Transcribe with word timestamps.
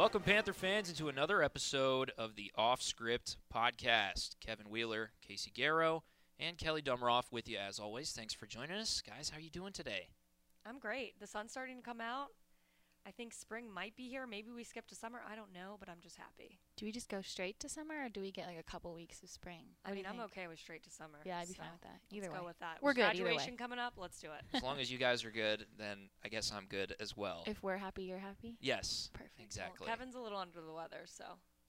Welcome, 0.00 0.22
Panther 0.22 0.54
fans, 0.54 0.88
into 0.88 1.10
another 1.10 1.42
episode 1.42 2.10
of 2.16 2.34
the 2.34 2.50
Off 2.56 2.80
Script 2.80 3.36
Podcast. 3.54 4.36
Kevin 4.40 4.70
Wheeler, 4.70 5.10
Casey 5.20 5.52
Garrow, 5.54 6.04
and 6.38 6.56
Kelly 6.56 6.80
Dumroff 6.80 7.24
with 7.30 7.46
you 7.46 7.58
as 7.58 7.78
always. 7.78 8.10
Thanks 8.12 8.32
for 8.32 8.46
joining 8.46 8.78
us, 8.78 9.02
guys. 9.06 9.28
How 9.28 9.36
are 9.36 9.42
you 9.42 9.50
doing 9.50 9.74
today? 9.74 10.08
I'm 10.64 10.78
great. 10.78 11.20
The 11.20 11.26
sun's 11.26 11.50
starting 11.50 11.76
to 11.76 11.82
come 11.82 12.00
out. 12.00 12.28
I 13.06 13.10
think 13.12 13.32
spring 13.32 13.72
might 13.72 13.96
be 13.96 14.08
here. 14.08 14.26
Maybe 14.26 14.50
we 14.50 14.62
skip 14.62 14.86
to 14.88 14.94
summer. 14.94 15.20
I 15.30 15.34
don't 15.34 15.52
know, 15.52 15.76
but 15.80 15.88
I'm 15.88 16.00
just 16.02 16.16
happy. 16.16 16.58
Do 16.76 16.84
we 16.86 16.92
just 16.92 17.08
go 17.08 17.22
straight 17.22 17.58
to 17.60 17.68
summer, 17.68 17.94
or 18.04 18.08
do 18.08 18.20
we 18.20 18.30
get 18.30 18.46
like 18.46 18.58
a 18.58 18.62
couple 18.62 18.92
weeks 18.94 19.22
of 19.22 19.30
spring? 19.30 19.64
I 19.84 19.88
What 19.88 19.94
do 19.94 19.96
mean, 19.96 20.06
I'm 20.06 20.12
think? 20.18 20.24
okay 20.32 20.46
with 20.48 20.58
straight 20.58 20.82
to 20.84 20.90
summer. 20.90 21.18
Yeah, 21.24 21.38
I'd 21.38 21.48
be 21.48 21.54
so 21.54 21.62
fine 21.62 21.72
with 21.72 21.80
that. 21.82 22.00
Either 22.10 22.22
let's 22.26 22.32
way, 22.34 22.40
go 22.40 22.46
with 22.46 22.58
that. 22.60 22.78
We're 22.82 22.90
With 22.90 22.96
good 22.96 23.02
either 23.06 23.24
way. 23.24 23.30
Graduation 23.30 23.56
coming 23.56 23.78
up. 23.78 23.94
Let's 23.96 24.20
do 24.20 24.28
it. 24.28 24.44
As 24.56 24.62
long 24.62 24.78
as 24.78 24.90
you 24.92 24.98
guys 24.98 25.24
are 25.24 25.30
good, 25.30 25.66
then 25.78 26.10
I 26.24 26.28
guess 26.28 26.52
I'm 26.54 26.66
good 26.66 26.94
as 27.00 27.16
well. 27.16 27.44
if 27.46 27.62
we're 27.62 27.78
happy, 27.78 28.04
you're 28.04 28.18
happy. 28.18 28.56
yes, 28.60 29.10
Perfect. 29.14 29.32
Well, 29.38 29.44
exactly. 29.46 29.86
Kevin's 29.86 30.14
a 30.14 30.20
little 30.20 30.38
under 30.38 30.60
the 30.60 30.72
weather, 30.72 31.04
so 31.06 31.24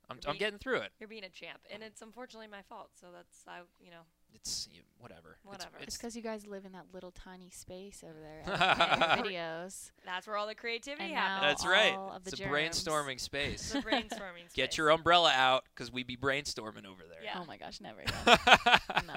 I'm, 0.10 0.20
you're 0.22 0.32
I'm 0.32 0.38
getting 0.38 0.60
through 0.60 0.80
it. 0.82 0.92
you're 1.00 1.08
being 1.10 1.24
a 1.24 1.30
champ, 1.30 1.60
and 1.74 1.82
it's 1.82 2.02
unfortunately 2.02 2.48
my 2.50 2.62
fault. 2.64 2.90
So 3.00 3.08
that's 3.16 3.44
I, 3.48 3.60
you 3.80 3.92
know, 3.92 4.02
It's 4.34 4.68
whatever. 5.00 5.20
It's- 5.30 5.38
Whatever. 5.44 5.78
It's 5.78 5.88
It's, 5.88 5.98
because 5.98 6.16
you 6.16 6.22
guys 6.22 6.46
live 6.48 6.64
in 6.66 6.72
that 6.74 6.86
little 6.94 7.12
tiny 7.12 7.50
space 7.50 8.04
over 8.08 8.20
there. 8.20 8.44
editing 8.48 9.26
videos. 9.34 9.92
that's 10.06 10.28
where 10.28 10.38
all 10.38 10.48
the 10.48 10.56
creativity 10.56 11.06
And 11.06 11.14
happens. 11.16 11.42
that's 11.64 11.66
right. 11.66 11.94
all 11.94 12.12
of 12.14 12.24
the 12.24 12.32
It's 12.32 12.40
a 12.40 12.44
brainstorming 12.46 13.20
space. 13.20 13.74
It's 13.74 13.76
a 13.76 13.88
brainstorming. 13.88 14.44
Get 14.54 14.78
your 14.78 14.90
umbrella 14.90 15.32
out 15.36 15.64
because 15.74 15.92
we 15.92 16.04
be 16.04 16.16
brainstorming 16.16 16.86
over 16.86 17.04
there. 17.10 17.24
Yeah. 17.24 17.40
Oh 17.42 17.46
my 17.46 17.58
gosh, 17.58 17.82
never 17.82 18.02
no. 19.08 19.14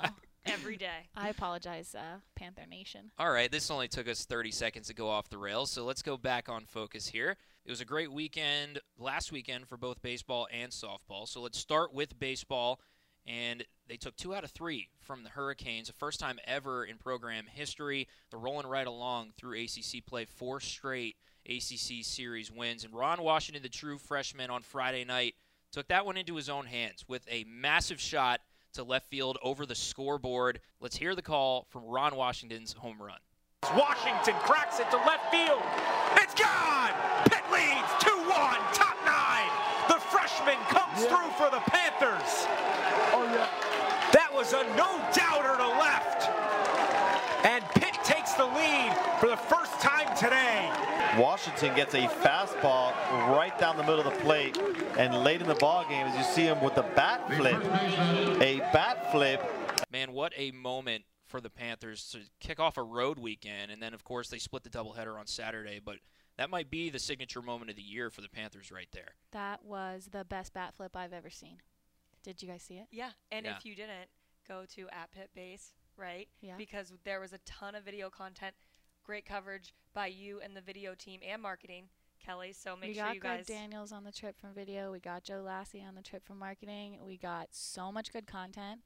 every 0.46 0.76
day. 0.76 1.08
I 1.16 1.28
apologize, 1.28 1.94
uh, 1.94 2.18
Panther 2.34 2.66
Nation. 2.68 3.10
All 3.18 3.30
right, 3.30 3.50
this 3.52 3.70
only 3.70 3.86
took 3.88 4.08
us 4.08 4.24
30 4.24 4.50
seconds 4.50 4.88
to 4.88 4.94
go 4.94 5.08
off 5.08 5.28
the 5.28 5.38
rails, 5.38 5.70
so 5.70 5.84
let's 5.84 6.02
go 6.02 6.16
back 6.16 6.48
on 6.48 6.64
focus 6.66 7.06
here. 7.08 7.36
It 7.64 7.70
was 7.70 7.80
a 7.80 7.84
great 7.86 8.12
weekend 8.12 8.78
last 8.98 9.32
weekend 9.32 9.68
for 9.68 9.76
both 9.76 10.02
baseball 10.02 10.48
and 10.52 10.70
softball. 10.72 11.26
So 11.28 11.40
let's 11.40 11.58
start 11.58 11.94
with 11.94 12.18
baseball. 12.18 12.80
And 13.26 13.64
they 13.88 13.96
took 13.96 14.16
two 14.16 14.34
out 14.34 14.44
of 14.44 14.50
three 14.50 14.88
from 15.00 15.22
the 15.22 15.30
Hurricanes, 15.30 15.88
the 15.88 15.94
first 15.94 16.20
time 16.20 16.38
ever 16.46 16.84
in 16.84 16.98
program 16.98 17.46
history. 17.50 18.08
They're 18.30 18.38
rolling 18.38 18.66
right 18.66 18.86
along 18.86 19.32
through 19.36 19.58
ACC 19.62 20.04
play, 20.06 20.24
four 20.24 20.60
straight 20.60 21.16
ACC 21.46 22.02
series 22.02 22.50
wins. 22.50 22.84
And 22.84 22.94
Ron 22.94 23.22
Washington, 23.22 23.62
the 23.62 23.68
true 23.68 23.98
freshman, 23.98 24.50
on 24.50 24.62
Friday 24.62 25.04
night 25.04 25.34
took 25.72 25.88
that 25.88 26.06
one 26.06 26.16
into 26.16 26.36
his 26.36 26.48
own 26.48 26.66
hands 26.66 27.04
with 27.08 27.26
a 27.28 27.44
massive 27.48 28.00
shot 28.00 28.40
to 28.74 28.84
left 28.84 29.08
field 29.08 29.38
over 29.42 29.66
the 29.66 29.74
scoreboard. 29.74 30.60
Let's 30.80 30.96
hear 30.96 31.14
the 31.14 31.22
call 31.22 31.66
from 31.70 31.84
Ron 31.84 32.16
Washington's 32.16 32.72
home 32.72 33.00
run. 33.00 33.18
Washington 33.76 34.34
cracks 34.40 34.78
it 34.78 34.90
to 34.90 34.96
left 34.98 35.30
field. 35.30 35.62
It's 36.16 36.34
gone! 36.34 36.92
Pitt 37.24 37.42
leads 37.50 37.88
2 38.00 38.10
1, 38.10 38.30
top 38.72 38.96
nine. 39.04 39.50
The 39.88 39.98
freshman 39.98 40.58
comes 40.68 41.04
through 41.06 41.30
for 41.38 41.50
the 41.50 41.60
Panthers. 41.66 42.46
Yeah. 43.34 43.48
That 44.12 44.30
was 44.32 44.52
a 44.52 44.62
no 44.76 45.02
doubter 45.12 45.56
to 45.56 45.68
left. 45.68 46.30
And 47.44 47.64
Pitt 47.74 47.94
takes 48.04 48.32
the 48.34 48.46
lead 48.46 48.96
for 49.18 49.28
the 49.28 49.36
first 49.36 49.72
time 49.80 50.16
today. 50.16 50.70
Washington 51.20 51.74
gets 51.74 51.94
a 51.94 52.06
fastball 52.06 52.92
right 53.36 53.56
down 53.58 53.76
the 53.76 53.82
middle 53.82 54.00
of 54.00 54.04
the 54.04 54.20
plate, 54.22 54.58
and 54.96 55.14
late 55.22 55.40
in 55.42 55.48
the 55.48 55.54
ball 55.56 55.84
game, 55.88 56.06
as 56.06 56.16
you 56.16 56.24
see 56.24 56.42
him 56.42 56.62
with 56.62 56.74
the 56.74 56.82
bat 56.94 57.26
flip, 57.36 57.62
a 58.40 58.60
bat 58.72 59.12
flip. 59.12 59.42
Man, 59.92 60.12
what 60.12 60.32
a 60.36 60.52
moment 60.52 61.04
for 61.26 61.40
the 61.40 61.50
Panthers 61.50 62.08
to 62.10 62.20
kick 62.40 62.58
off 62.58 62.76
a 62.76 62.82
road 62.82 63.18
weekend, 63.18 63.70
and 63.70 63.82
then 63.82 63.94
of 63.94 64.04
course 64.04 64.28
they 64.28 64.38
split 64.38 64.62
the 64.62 64.70
doubleheader 64.70 65.18
on 65.18 65.26
Saturday. 65.26 65.80
But 65.84 65.96
that 66.38 66.50
might 66.50 66.70
be 66.70 66.90
the 66.90 66.98
signature 66.98 67.42
moment 67.42 67.70
of 67.70 67.76
the 67.76 67.82
year 67.82 68.10
for 68.10 68.20
the 68.20 68.28
Panthers 68.28 68.72
right 68.72 68.88
there. 68.92 69.14
That 69.32 69.64
was 69.64 70.08
the 70.10 70.24
best 70.24 70.54
bat 70.54 70.74
flip 70.74 70.96
I've 70.96 71.12
ever 71.12 71.30
seen. 71.30 71.58
Did 72.24 72.42
you 72.42 72.48
guys 72.48 72.62
see 72.62 72.74
it? 72.78 72.86
Yeah, 72.90 73.10
and 73.30 73.46
Yeah. 73.46 73.56
if 73.56 73.64
you 73.64 73.76
didn't, 73.76 74.08
go 74.48 74.64
to 74.74 74.88
at 74.90 75.10
Pitt 75.12 75.30
Base, 75.34 75.74
right? 75.96 76.28
Yeah. 76.40 76.56
Because 76.56 76.92
there 77.04 77.20
was 77.20 77.32
a 77.32 77.38
ton 77.38 77.74
of 77.76 77.84
video 77.84 78.10
content, 78.10 78.54
great 79.04 79.24
coverage 79.24 79.72
by 79.92 80.06
you 80.08 80.40
and 80.40 80.56
the 80.56 80.60
video 80.60 80.94
team 80.94 81.20
and 81.24 81.40
marketing, 81.40 81.88
Kelly. 82.20 82.52
So 82.52 82.74
make 82.76 82.88
we 82.88 82.94
sure 82.94 83.04
got 83.04 83.14
you 83.14 83.20
Greg 83.20 83.38
guys. 83.38 83.46
Daniels 83.46 83.92
on 83.92 84.04
the 84.04 84.12
trip 84.12 84.38
from 84.40 84.54
video. 84.54 84.90
We 84.90 84.98
got 85.00 85.22
Joe 85.24 85.42
Lassie 85.42 85.84
on 85.86 85.94
the 85.94 86.02
trip 86.02 86.24
from 86.26 86.38
marketing. 86.38 86.98
We 87.04 87.16
got 87.18 87.48
so 87.52 87.92
much 87.92 88.12
good 88.12 88.26
content, 88.26 88.80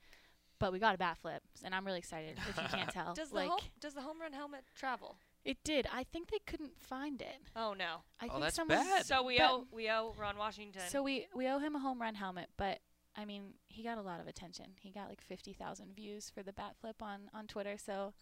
but 0.59 0.73
we 0.73 0.81
got 0.81 0.95
a 0.97 0.99
bat 0.99 1.19
flip, 1.19 1.43
and 1.65 1.73
I'm 1.75 1.87
really 1.87 1.99
excited. 2.01 2.37
If 2.49 2.57
you 2.57 2.69
can't 2.69 2.91
tell, 2.93 3.15
Does 3.15 3.31
the 3.31 3.37
like 3.37 3.49
home 3.49 3.61
does 3.81 3.95
the 3.95 4.03
home 4.03 4.21
run 4.21 4.33
helmet 4.33 4.65
travel? 4.75 5.19
it 5.45 5.57
did. 5.65 5.87
I 5.93 6.03
think 6.03 6.31
they 6.31 6.41
couldn't 6.47 6.79
find 6.81 7.23
it. 7.23 7.37
Oh 7.55 7.73
no! 7.73 8.03
I 8.21 8.27
Oh, 8.27 8.29
think 8.31 8.41
that's 8.43 8.57
someone. 8.57 8.79
bad. 8.79 9.07
So 9.07 9.23
we 9.23 9.41
owe 9.41 9.67
we 9.71 9.89
owe 9.89 10.15
Ron 10.19 10.37
Washington. 10.37 10.83
So 10.89 11.03
we 11.05 11.29
we 11.33 11.47
owe 11.49 11.59
him 11.61 11.77
a 11.77 11.79
home 11.79 12.01
run 12.03 12.17
helmet, 12.17 12.49
but 12.57 12.81
I 13.19 13.25
mean 13.25 13.55
he 13.67 13.83
got 13.83 13.99
a 13.99 14.03
lot 14.03 14.21
of 14.21 14.29
attention. 14.29 14.67
He 14.81 14.91
got 14.91 15.09
like 15.09 15.21
fifty 15.21 15.53
thousand 15.53 15.95
views 15.97 16.31
for 16.33 16.43
the 16.43 16.53
bat 16.53 16.77
flip 16.81 17.03
on 17.03 17.23
on 17.35 17.47
Twitter. 17.49 17.77
So 17.77 18.15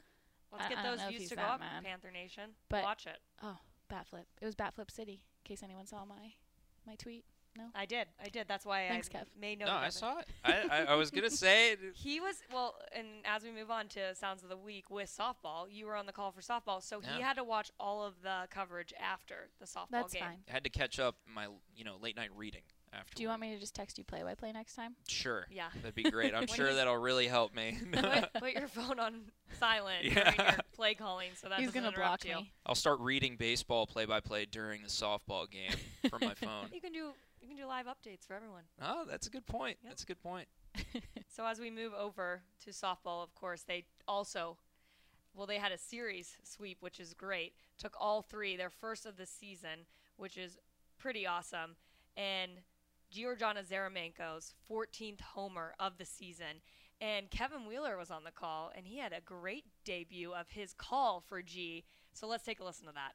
let's 0.51 0.65
I- 0.65 0.69
get 0.71 0.79
I 0.79 0.83
those 0.97 1.01
views 1.09 1.29
to 1.29 1.37
go 1.37 1.43
that 1.43 1.51
up, 1.51 1.61
mad. 1.61 1.85
Panther 1.85 2.11
Nation. 2.11 2.51
But- 2.71 2.83
Watch 2.83 3.07
it. 3.07 3.19
oh, 3.43 3.59
bat 3.89 4.07
flip. 4.09 4.27
It 4.41 4.47
was 4.47 4.55
bat 4.55 4.75
flip 4.75 4.91
city. 4.91 5.21
In 5.45 5.49
case 5.55 5.63
anyone 5.63 5.87
saw 5.87 6.05
my 6.05 6.33
my 6.87 6.95
tweet. 6.97 7.25
No. 7.59 7.65
I 7.75 7.87
did. 7.87 8.07
I 8.23 8.29
did. 8.29 8.49
That's 8.49 8.67
why 8.67 8.87
Thanks, 8.87 9.09
I 9.15 9.19
Kev. 9.19 9.25
made 9.41 9.61
note 9.61 9.67
No, 9.69 9.77
I 9.77 9.89
saw 9.89 10.19
it. 10.19 10.27
I, 10.45 10.53
I, 10.71 10.85
I 10.93 10.95
was 10.95 11.11
gonna 11.11 11.31
say 11.31 11.73
it. 11.73 11.79
He 11.95 12.21
was 12.21 12.37
well, 12.53 12.75
and 12.95 13.07
as 13.25 13.45
we 13.45 13.51
move 13.51 13.71
on 13.71 13.89
to 13.89 14.15
sounds 14.15 14.43
of 14.43 14.51
the 14.51 14.59
week 14.59 14.91
with 14.91 15.09
softball, 15.09 15.65
you 15.71 15.87
were 15.87 15.97
on 15.97 16.05
the 16.05 16.13
call 16.13 16.31
for 16.33 16.43
softball, 16.43 16.83
so 16.83 17.01
he 17.01 17.23
had 17.23 17.37
to 17.37 17.45
watch 17.45 17.71
all 17.81 18.03
of 18.05 18.21
the 18.23 18.47
coverage 18.51 18.93
after 19.01 19.49
the 19.59 19.65
softball 19.65 19.87
That's 19.91 20.13
game. 20.13 20.23
fine. 20.23 20.39
I 20.49 20.53
had 20.53 20.65
to 20.65 20.71
catch 20.71 20.99
up 20.99 21.17
my 21.27 21.47
you 21.75 21.85
know 21.85 21.97
late 22.01 22.15
night 22.17 22.29
reading 22.37 22.61
after. 22.93 23.15
Do 23.15 23.23
you 23.23 23.29
want 23.29 23.41
me 23.41 23.53
to 23.55 23.61
just 23.61 23.75
text 23.75 23.99
you 23.99 24.05
play 24.05 24.23
by 24.23 24.35
play 24.35 24.53
next 24.53 24.75
time? 24.75 24.95
Sure. 25.09 25.47
Yeah. 25.51 25.69
That'd 25.77 25.95
be 25.95 26.11
great. 26.11 26.35
I'm 26.35 26.47
sure 26.55 26.67
he's- 26.67 26.77
that'll 26.77 26.97
really 26.97 27.27
help 27.27 27.55
me. 27.55 27.79
put, 27.93 28.33
put 28.35 28.53
your 28.55 28.69
phone 28.69 28.99
on 28.99 29.23
silent 29.59 30.05
Yeah. 30.05 30.31
during 30.33 30.37
your 30.51 30.57
play 30.75 30.95
calling, 30.95 31.31
so 31.41 31.49
that 31.49 31.59
He's 31.61 31.71
gonna 31.71 31.89
interrupt 31.89 32.25
block 32.25 32.37
you. 32.37 32.43
me. 32.43 32.53
I'll 32.67 32.75
start 32.75 33.01
reading 33.01 33.37
baseball 33.37 33.87
play 33.87 34.05
by 34.05 34.21
play 34.21 34.45
during 34.47 34.83
the 34.83 34.89
softball 34.89 35.51
game 35.51 35.77
from 36.11 36.21
my 36.23 36.35
phone. 36.35 36.69
You 36.73 36.81
can 36.81 36.93
do 36.93 37.11
you 37.41 37.49
can 37.49 37.57
do 37.57 37.67
live 37.67 37.87
updates 37.87 38.27
for 38.27 38.35
everyone. 38.35 38.63
Oh, 38.83 39.05
that's 39.09 39.27
a 39.27 39.31
good 39.31 39.47
point. 39.47 39.79
Yep. 39.83 39.91
That's 39.93 40.03
a 40.03 40.07
good 40.07 40.23
point. 40.23 40.49
So 41.29 41.47
as 41.47 41.59
we 41.61 41.71
move 41.71 41.93
over 41.95 42.43
to 42.65 42.71
softball, 42.71 43.23
of 43.23 43.35
course, 43.35 43.63
they 43.63 43.85
also 44.09 44.57
well 45.35 45.47
they 45.47 45.59
had 45.59 45.73
a 45.73 45.79
series 45.79 46.37
sweep, 46.43 46.79
which 46.81 46.99
is 47.01 47.15
great. 47.15 47.53
Took 47.79 47.95
all 48.01 48.23
three, 48.23 48.57
their 48.57 48.71
first 48.71 49.07
of 49.07 49.17
the 49.17 49.27
season, 49.27 49.87
which 50.17 50.37
is 50.37 50.59
pretty 50.99 51.27
awesome. 51.27 51.77
And 52.17 52.53
Giorgiana 53.17 53.63
Zeremenko's 53.63 54.53
14th 54.71 55.23
homer 55.23 55.73
of 55.81 55.97
the 55.97 56.05
season. 56.05 56.61
And 57.01 57.31
Kevin 57.31 57.67
Wheeler 57.67 57.97
was 57.97 58.11
on 58.11 58.25
the 58.25 58.31
call, 58.31 58.71
and 58.77 58.87
he 58.87 58.99
had 58.99 59.15
a 59.15 59.23
great 59.23 59.65
debut 59.87 60.35
of 60.35 60.51
his 60.51 60.75
call 60.75 61.23
for 61.27 61.41
G. 61.41 61.85
So 62.13 62.27
let's 62.27 62.45
take 62.45 62.61
a 62.61 62.65
listen 62.65 62.87
to 62.87 62.93
that. 62.93 63.13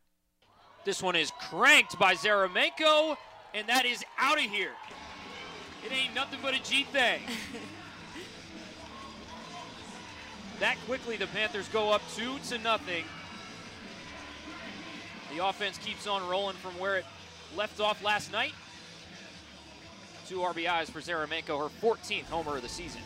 This 0.85 1.03
one 1.03 1.15
is 1.15 1.31
cranked 1.39 1.99
by 1.99 2.15
Zaramenko, 2.15 3.15
and 3.53 3.69
that 3.69 3.85
is 3.85 4.03
out 4.17 4.37
of 4.37 4.45
here. 4.45 4.71
It 5.85 5.91
ain't 5.91 6.15
nothing 6.15 6.39
but 6.41 6.55
a 6.55 6.63
G 6.63 6.83
thing. 6.85 7.21
that 10.59 10.77
quickly, 10.87 11.15
the 11.15 11.27
Panthers 11.27 11.67
go 11.67 11.91
up 11.91 12.01
two 12.15 12.37
to 12.49 12.57
nothing. 12.57 13.03
The 15.35 15.45
offense 15.45 15.77
keeps 15.77 16.07
on 16.07 16.27
rolling 16.27 16.55
from 16.55 16.71
where 16.79 16.97
it 16.97 17.05
left 17.55 17.79
off 17.79 18.03
last 18.03 18.31
night. 18.31 18.53
Two 20.31 20.37
RBIs 20.37 20.89
for 20.89 21.01
Zeremenko, 21.01 21.59
her 21.59 21.69
14th 21.85 22.23
homer 22.29 22.55
of 22.55 22.61
the 22.61 22.69
season. 22.69 23.01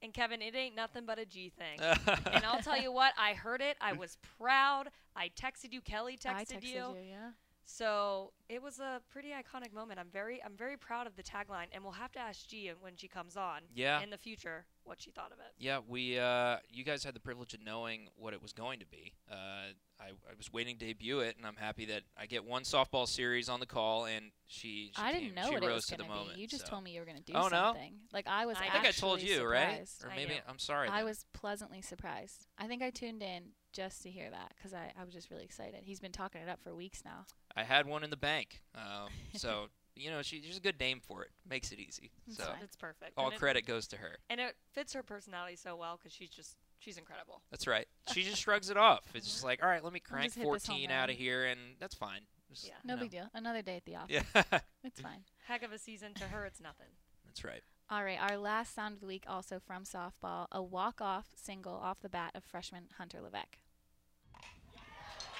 And 0.00 0.14
Kevin, 0.14 0.40
it 0.40 0.54
ain't 0.54 0.74
nothing 0.74 1.04
but 1.04 1.18
a 1.18 1.26
G 1.26 1.52
thing. 1.58 1.78
and 2.32 2.42
I'll 2.42 2.62
tell 2.62 2.80
you 2.80 2.90
what, 2.90 3.12
I 3.18 3.34
heard 3.34 3.60
it. 3.60 3.76
I 3.82 3.92
was 3.92 4.16
proud. 4.40 4.88
I 5.14 5.30
texted 5.38 5.74
you. 5.74 5.82
Kelly 5.82 6.16
texted, 6.16 6.30
I 6.30 6.44
texted 6.44 6.62
you. 6.62 6.96
yeah. 7.06 7.32
So 7.66 8.32
it 8.48 8.62
was 8.62 8.78
a 8.78 9.00
pretty 9.10 9.30
iconic 9.30 9.72
moment. 9.72 9.98
I'm 9.98 10.10
very, 10.12 10.42
I'm 10.44 10.56
very 10.56 10.76
proud 10.76 11.06
of 11.06 11.16
the 11.16 11.22
tagline, 11.22 11.66
and 11.72 11.82
we'll 11.82 11.92
have 11.94 12.12
to 12.12 12.18
ask 12.18 12.46
G 12.46 12.70
when 12.80 12.96
she 12.96 13.08
comes 13.08 13.36
on 13.36 13.62
Yeah. 13.74 14.02
in 14.02 14.10
the 14.10 14.18
future 14.18 14.66
what 14.84 15.00
she 15.00 15.10
thought 15.10 15.32
of 15.32 15.38
it. 15.38 15.52
Yeah, 15.58 15.80
we 15.86 16.18
uh, 16.18 16.58
you 16.68 16.84
guys 16.84 17.04
had 17.04 17.14
the 17.14 17.20
privilege 17.20 17.54
of 17.54 17.64
knowing 17.64 18.08
what 18.16 18.34
it 18.34 18.42
was 18.42 18.52
going 18.52 18.80
to 18.80 18.86
be. 18.86 19.14
Uh, 19.30 19.72
I, 19.98 20.08
I 20.08 20.34
was 20.36 20.52
waiting 20.52 20.76
to 20.78 20.84
debut 20.86 21.20
it, 21.20 21.36
and 21.38 21.46
I'm 21.46 21.56
happy 21.56 21.86
that 21.86 22.02
I 22.18 22.26
get 22.26 22.44
one 22.44 22.64
softball 22.64 23.08
series 23.08 23.48
on 23.48 23.60
the 23.60 23.66
call, 23.66 24.04
and 24.04 24.26
she. 24.46 24.90
she 24.94 25.02
I 25.02 25.12
came, 25.12 25.22
didn't 25.22 25.34
know 25.36 25.48
she 25.48 25.54
what 25.54 25.62
it 25.62 25.72
was 25.72 25.84
to 25.86 25.90
the 25.92 25.96
going 25.98 26.10
to 26.10 26.16
moment. 26.16 26.34
be. 26.36 26.42
You 26.42 26.48
just 26.48 26.66
so. 26.66 26.70
told 26.72 26.84
me 26.84 26.90
you 26.90 27.00
were 27.00 27.06
going 27.06 27.16
to 27.18 27.22
do 27.22 27.32
Oh, 27.34 27.48
no? 27.48 27.74
Like 28.12 28.26
I 28.26 28.44
was. 28.44 28.56
I 28.58 28.66
I 28.66 28.70
think 28.70 28.86
I 28.86 28.90
told 28.90 29.22
you, 29.22 29.44
right? 29.44 29.88
Or 30.02 30.10
maybe 30.14 30.34
knew. 30.34 30.40
I'm 30.48 30.58
sorry. 30.58 30.88
I 30.88 30.96
then. 30.98 31.06
was 31.06 31.24
pleasantly 31.32 31.80
surprised. 31.80 32.46
I 32.58 32.66
think 32.66 32.82
I 32.82 32.90
tuned 32.90 33.22
in 33.22 33.44
just 33.74 34.02
to 34.04 34.10
hear 34.10 34.30
that 34.30 34.52
because 34.56 34.72
I, 34.72 34.92
I 34.98 35.04
was 35.04 35.12
just 35.12 35.30
really 35.30 35.44
excited. 35.44 35.80
He's 35.84 36.00
been 36.00 36.12
talking 36.12 36.40
it 36.40 36.48
up 36.48 36.60
for 36.62 36.74
weeks 36.74 37.02
now. 37.04 37.26
I 37.56 37.64
had 37.64 37.86
one 37.86 38.02
in 38.04 38.08
the 38.10 38.16
bank, 38.16 38.62
um, 38.74 39.10
so 39.34 39.66
you 39.96 40.10
know 40.10 40.22
she, 40.22 40.40
she's 40.42 40.56
a 40.56 40.60
good 40.60 40.78
name 40.80 41.00
for 41.06 41.22
it. 41.22 41.30
Makes 41.48 41.72
it 41.72 41.78
easy. 41.80 42.10
That's 42.26 42.38
So 42.38 42.44
fine. 42.44 42.56
It's 42.62 42.76
perfect. 42.76 43.12
all 43.18 43.26
and 43.26 43.34
it, 43.34 43.38
credit 43.38 43.66
goes 43.66 43.86
to 43.88 43.96
her. 43.96 44.16
and 44.30 44.40
it 44.40 44.54
fits 44.72 44.92
her 44.94 45.02
personality 45.02 45.56
so 45.56 45.76
well 45.76 45.96
because 45.98 46.12
she's 46.12 46.30
just, 46.30 46.56
she's 46.78 46.96
incredible. 46.96 47.42
That's 47.50 47.66
right. 47.66 47.86
She 48.12 48.22
just 48.22 48.40
shrugs 48.40 48.70
it 48.70 48.76
off. 48.76 49.02
It's 49.14 49.26
just 49.26 49.44
like, 49.44 49.62
all 49.62 49.68
right, 49.68 49.84
let 49.84 49.92
me 49.92 50.00
crank 50.04 50.24
just 50.26 50.36
hit 50.36 50.44
this 50.52 50.66
home 50.66 50.76
14 50.78 50.90
out 50.90 51.10
of 51.10 51.16
here, 51.16 51.44
and 51.44 51.60
that's 51.80 51.94
fine. 51.94 52.20
Just, 52.50 52.66
Yeah. 52.66 52.74
you 52.84 52.88
No 52.94 52.96
big 53.00 53.10
deal. 53.10 53.26
Another 53.34 53.62
day 53.62 53.76
at 53.76 53.84
the 53.84 53.96
office. 53.96 54.22
Yeah, 54.34 54.58
It's 54.84 55.00
fine. 55.00 55.24
Heck 55.46 55.62
of 55.62 55.72
a 55.72 55.78
season 55.78 56.14
to 56.14 56.24
her, 56.24 56.44
it's 56.44 56.60
nothing. 56.60 56.86
that's 57.26 57.42
right. 57.44 57.62
All 57.90 58.02
right, 58.02 58.18
our 58.18 58.38
last 58.38 58.74
sound 58.74 58.94
of 58.94 59.00
the 59.00 59.06
week, 59.06 59.24
also 59.28 59.60
from 59.60 59.84
softball, 59.84 60.46
a 60.50 60.62
walk-off 60.62 61.26
single 61.36 61.74
off 61.74 62.00
the 62.00 62.08
bat 62.08 62.30
of 62.34 62.42
freshman 62.42 62.84
Hunter 62.96 63.20
Levesque. 63.20 63.58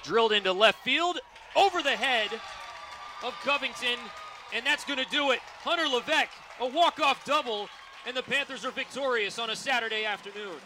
drilled 0.03 0.31
into 0.31 0.53
left 0.53 0.83
field 0.83 1.19
over 1.55 1.81
the 1.81 1.89
head 1.89 2.29
of 3.23 3.33
Covington, 3.43 3.97
and 4.53 4.63
that's 4.63 4.85
going 4.85 5.03
to 5.03 5.09
do 5.09 5.31
it. 5.31 5.39
Hunter 5.63 5.87
Levesque, 5.87 6.29
a 6.59 6.67
walk-off 6.67 7.25
double, 7.25 7.67
and 8.05 8.15
the 8.15 8.21
Panthers 8.21 8.63
are 8.63 8.71
victorious 8.71 9.39
on 9.39 9.49
a 9.49 9.55
Saturday 9.55 10.05
afternoon. 10.05 10.59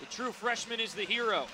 The 0.00 0.06
true 0.06 0.30
freshman 0.30 0.78
is 0.78 0.92
the 0.92 1.04
hero. 1.04 1.46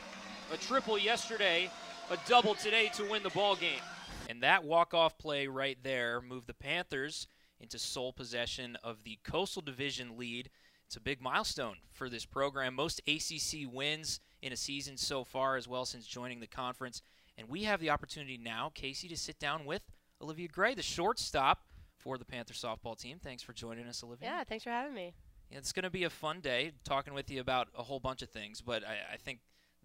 A 0.52 0.56
triple 0.56 0.98
yesterday, 0.98 1.70
a 2.10 2.16
double 2.28 2.56
today 2.56 2.90
to 2.96 3.08
win 3.08 3.22
the 3.22 3.30
ball 3.30 3.54
game. 3.54 3.82
And 4.28 4.42
that 4.42 4.64
walk-off 4.64 5.16
play 5.16 5.46
right 5.46 5.78
there 5.80 6.20
moved 6.20 6.48
the 6.48 6.54
Panthers 6.54 7.28
into 7.60 7.78
sole 7.78 8.12
possession 8.12 8.76
of 8.82 9.04
the 9.04 9.18
Coastal 9.24 9.62
Division 9.62 10.16
lead. 10.16 10.50
It's 10.86 10.96
a 10.96 11.00
big 11.00 11.20
milestone 11.20 11.76
for 11.92 12.08
this 12.08 12.24
program. 12.26 12.74
Most 12.74 13.00
ACC 13.06 13.70
wins 13.70 14.20
in 14.42 14.52
a 14.52 14.56
season 14.56 14.96
so 14.96 15.22
far, 15.24 15.56
as 15.56 15.68
well 15.68 15.84
since 15.84 16.06
joining 16.06 16.40
the 16.40 16.46
conference. 16.46 17.02
And 17.38 17.48
we 17.48 17.64
have 17.64 17.80
the 17.80 17.90
opportunity 17.90 18.38
now, 18.38 18.72
Casey, 18.74 19.06
to 19.08 19.16
sit 19.16 19.38
down 19.38 19.64
with 19.64 19.82
Olivia 20.20 20.48
Gray, 20.48 20.74
the 20.74 20.82
shortstop 20.82 21.60
for 21.96 22.18
the 22.18 22.24
Panther 22.24 22.54
softball 22.54 22.98
team. 22.98 23.18
Thanks 23.22 23.42
for 23.42 23.52
joining 23.52 23.86
us, 23.86 24.02
Olivia. 24.02 24.28
Yeah, 24.28 24.44
thanks 24.44 24.64
for 24.64 24.70
having 24.70 24.94
me. 24.94 25.14
Yeah, 25.50 25.58
It's 25.58 25.72
going 25.72 25.84
to 25.84 25.90
be 25.90 26.04
a 26.04 26.10
fun 26.10 26.40
day 26.40 26.72
talking 26.84 27.14
with 27.14 27.30
you 27.30 27.40
about 27.40 27.68
a 27.78 27.82
whole 27.82 28.00
bunch 28.00 28.22
of 28.22 28.30
things, 28.30 28.60
but 28.60 28.82
I, 28.84 29.14
I 29.14 29.16
think 29.16 29.40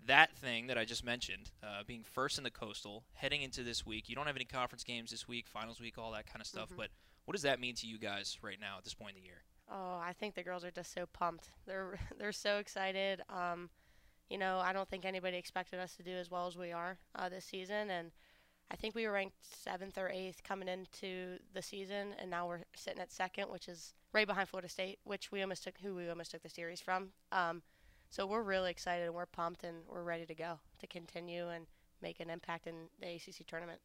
that 0.08 0.36
thing 0.38 0.68
that 0.68 0.78
I 0.78 0.86
just 0.86 1.04
mentioned, 1.04 1.52
uh, 1.64 1.84
being 1.86 2.04
first 2.04 2.38
in 2.38 2.44
the 2.44 2.52
Coastal, 2.52 3.04
heading 3.14 3.42
into 3.42 3.64
this 3.64 3.86
week, 3.86 4.10
you 4.10 4.16
don't 4.16 4.28
have 4.28 4.36
any 4.36 4.46
conference 4.46 4.84
games 4.84 5.12
this 5.12 5.28
week, 5.28 5.48
finals 5.48 5.80
week, 5.80 5.98
all 5.98 6.12
that 6.14 6.28
kind 6.28 6.42
of 6.42 6.48
stuff, 6.48 6.70
Mhm. 6.72 6.78
but 6.78 6.90
what 7.26 7.34
does 7.34 7.44
that 7.44 7.60
mean 7.60 7.76
to 7.76 7.88
you 7.88 7.98
guys 7.98 8.38
right 8.42 8.60
now 8.60 8.78
at 8.78 8.84
this 8.84 8.94
point 8.94 9.16
in 9.16 9.22
the 9.22 9.26
year? 9.26 9.44
Oh, 9.72 10.00
I 10.02 10.14
think 10.14 10.36
the 10.36 10.44
girls 10.44 10.64
are 10.64 10.72
just 10.72 10.94
so 10.94 11.06
pumped. 11.12 11.50
They're 11.66 11.98
they're 12.20 12.32
so 12.32 12.58
excited. 12.58 13.22
Um, 13.30 13.70
you 14.30 14.38
know, 14.38 14.60
I 14.60 14.74
don't 14.74 14.90
think 14.90 15.06
anybody 15.06 15.38
expected 15.38 15.80
us 15.80 15.96
to 15.98 16.04
do 16.04 16.12
as 16.12 16.32
well 16.32 16.48
as 16.48 16.58
we 16.58 16.72
are 16.72 16.98
uh, 17.16 17.30
this 17.30 17.46
season, 17.46 17.90
and 17.92 18.12
I 18.72 18.76
think 18.76 18.96
we 18.96 19.06
were 19.06 19.14
ranked 19.14 19.36
seventh 19.42 19.98
or 19.98 20.10
eighth 20.10 20.44
coming 20.44 20.68
into 20.68 21.38
the 21.54 21.62
season, 21.62 22.16
and 22.20 22.32
now 22.32 22.48
we're 22.48 22.62
sitting 22.76 23.02
at 23.02 23.12
second, 23.12 23.50
which 23.50 23.68
is 23.68 23.94
right 24.14 24.26
behind 24.26 24.50
Florida 24.50 24.70
State, 24.70 25.00
which 25.04 25.32
we 25.32 25.42
almost 25.42 25.64
took 25.64 25.78
who 25.78 25.94
we 25.94 26.10
almost 26.10 26.32
took 26.32 26.42
the 26.42 26.50
series 26.50 26.82
from. 26.82 27.10
Um, 27.32 27.62
so 28.10 28.26
we're 28.26 28.44
really 28.44 28.72
excited 28.72 29.06
and 29.06 29.14
we're 29.14 29.26
pumped 29.26 29.64
and 29.64 29.78
we're 29.88 30.04
ready 30.04 30.26
to 30.26 30.36
go 30.36 30.60
to 30.80 30.88
continue 30.88 31.50
and 31.50 31.68
make 32.02 32.20
an 32.20 32.30
impact 32.30 32.66
in 32.66 32.88
the 33.00 33.08
ACC 33.08 33.46
tournament. 33.46 33.82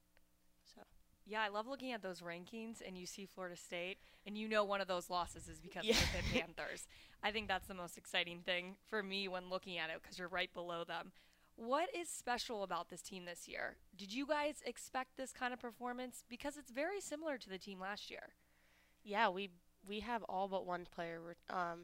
So. 0.74 0.82
Yeah, 1.26 1.42
I 1.42 1.48
love 1.48 1.66
looking 1.68 1.92
at 1.92 2.02
those 2.02 2.20
rankings 2.20 2.80
and 2.86 2.98
you 2.98 3.06
see 3.06 3.26
Florida 3.26 3.56
State 3.56 3.98
and 4.26 4.36
you 4.36 4.48
know 4.48 4.64
one 4.64 4.80
of 4.80 4.88
those 4.88 5.08
losses 5.10 5.48
is 5.48 5.60
because 5.60 5.84
Yeah. 5.84 5.92
of 5.94 6.08
the 6.32 6.38
Panthers. 6.40 6.86
I 7.22 7.30
think 7.30 7.48
that's 7.48 7.66
the 7.68 7.74
most 7.74 7.96
exciting 7.96 8.40
thing 8.40 8.76
for 8.88 9.02
me 9.02 9.28
when 9.28 9.48
looking 9.50 9.78
at 9.78 9.90
it 9.90 10.00
because 10.02 10.18
you're 10.18 10.28
right 10.28 10.52
below 10.52 10.84
them. 10.84 11.12
What 11.56 11.94
is 11.94 12.08
special 12.08 12.62
about 12.62 12.88
this 12.88 13.02
team 13.02 13.26
this 13.26 13.46
year? 13.46 13.76
Did 13.96 14.12
you 14.14 14.26
guys 14.26 14.62
expect 14.64 15.16
this 15.16 15.30
kind 15.32 15.52
of 15.52 15.60
performance? 15.60 16.24
Because 16.28 16.56
it's 16.56 16.70
very 16.70 17.00
similar 17.00 17.36
to 17.36 17.48
the 17.50 17.58
team 17.58 17.78
last 17.80 18.10
year. 18.10 18.30
Yeah, 19.04 19.28
we 19.28 19.50
we 19.86 20.00
have 20.00 20.22
all 20.24 20.48
but 20.48 20.64
one 20.66 20.86
player 20.94 21.20
um, 21.50 21.80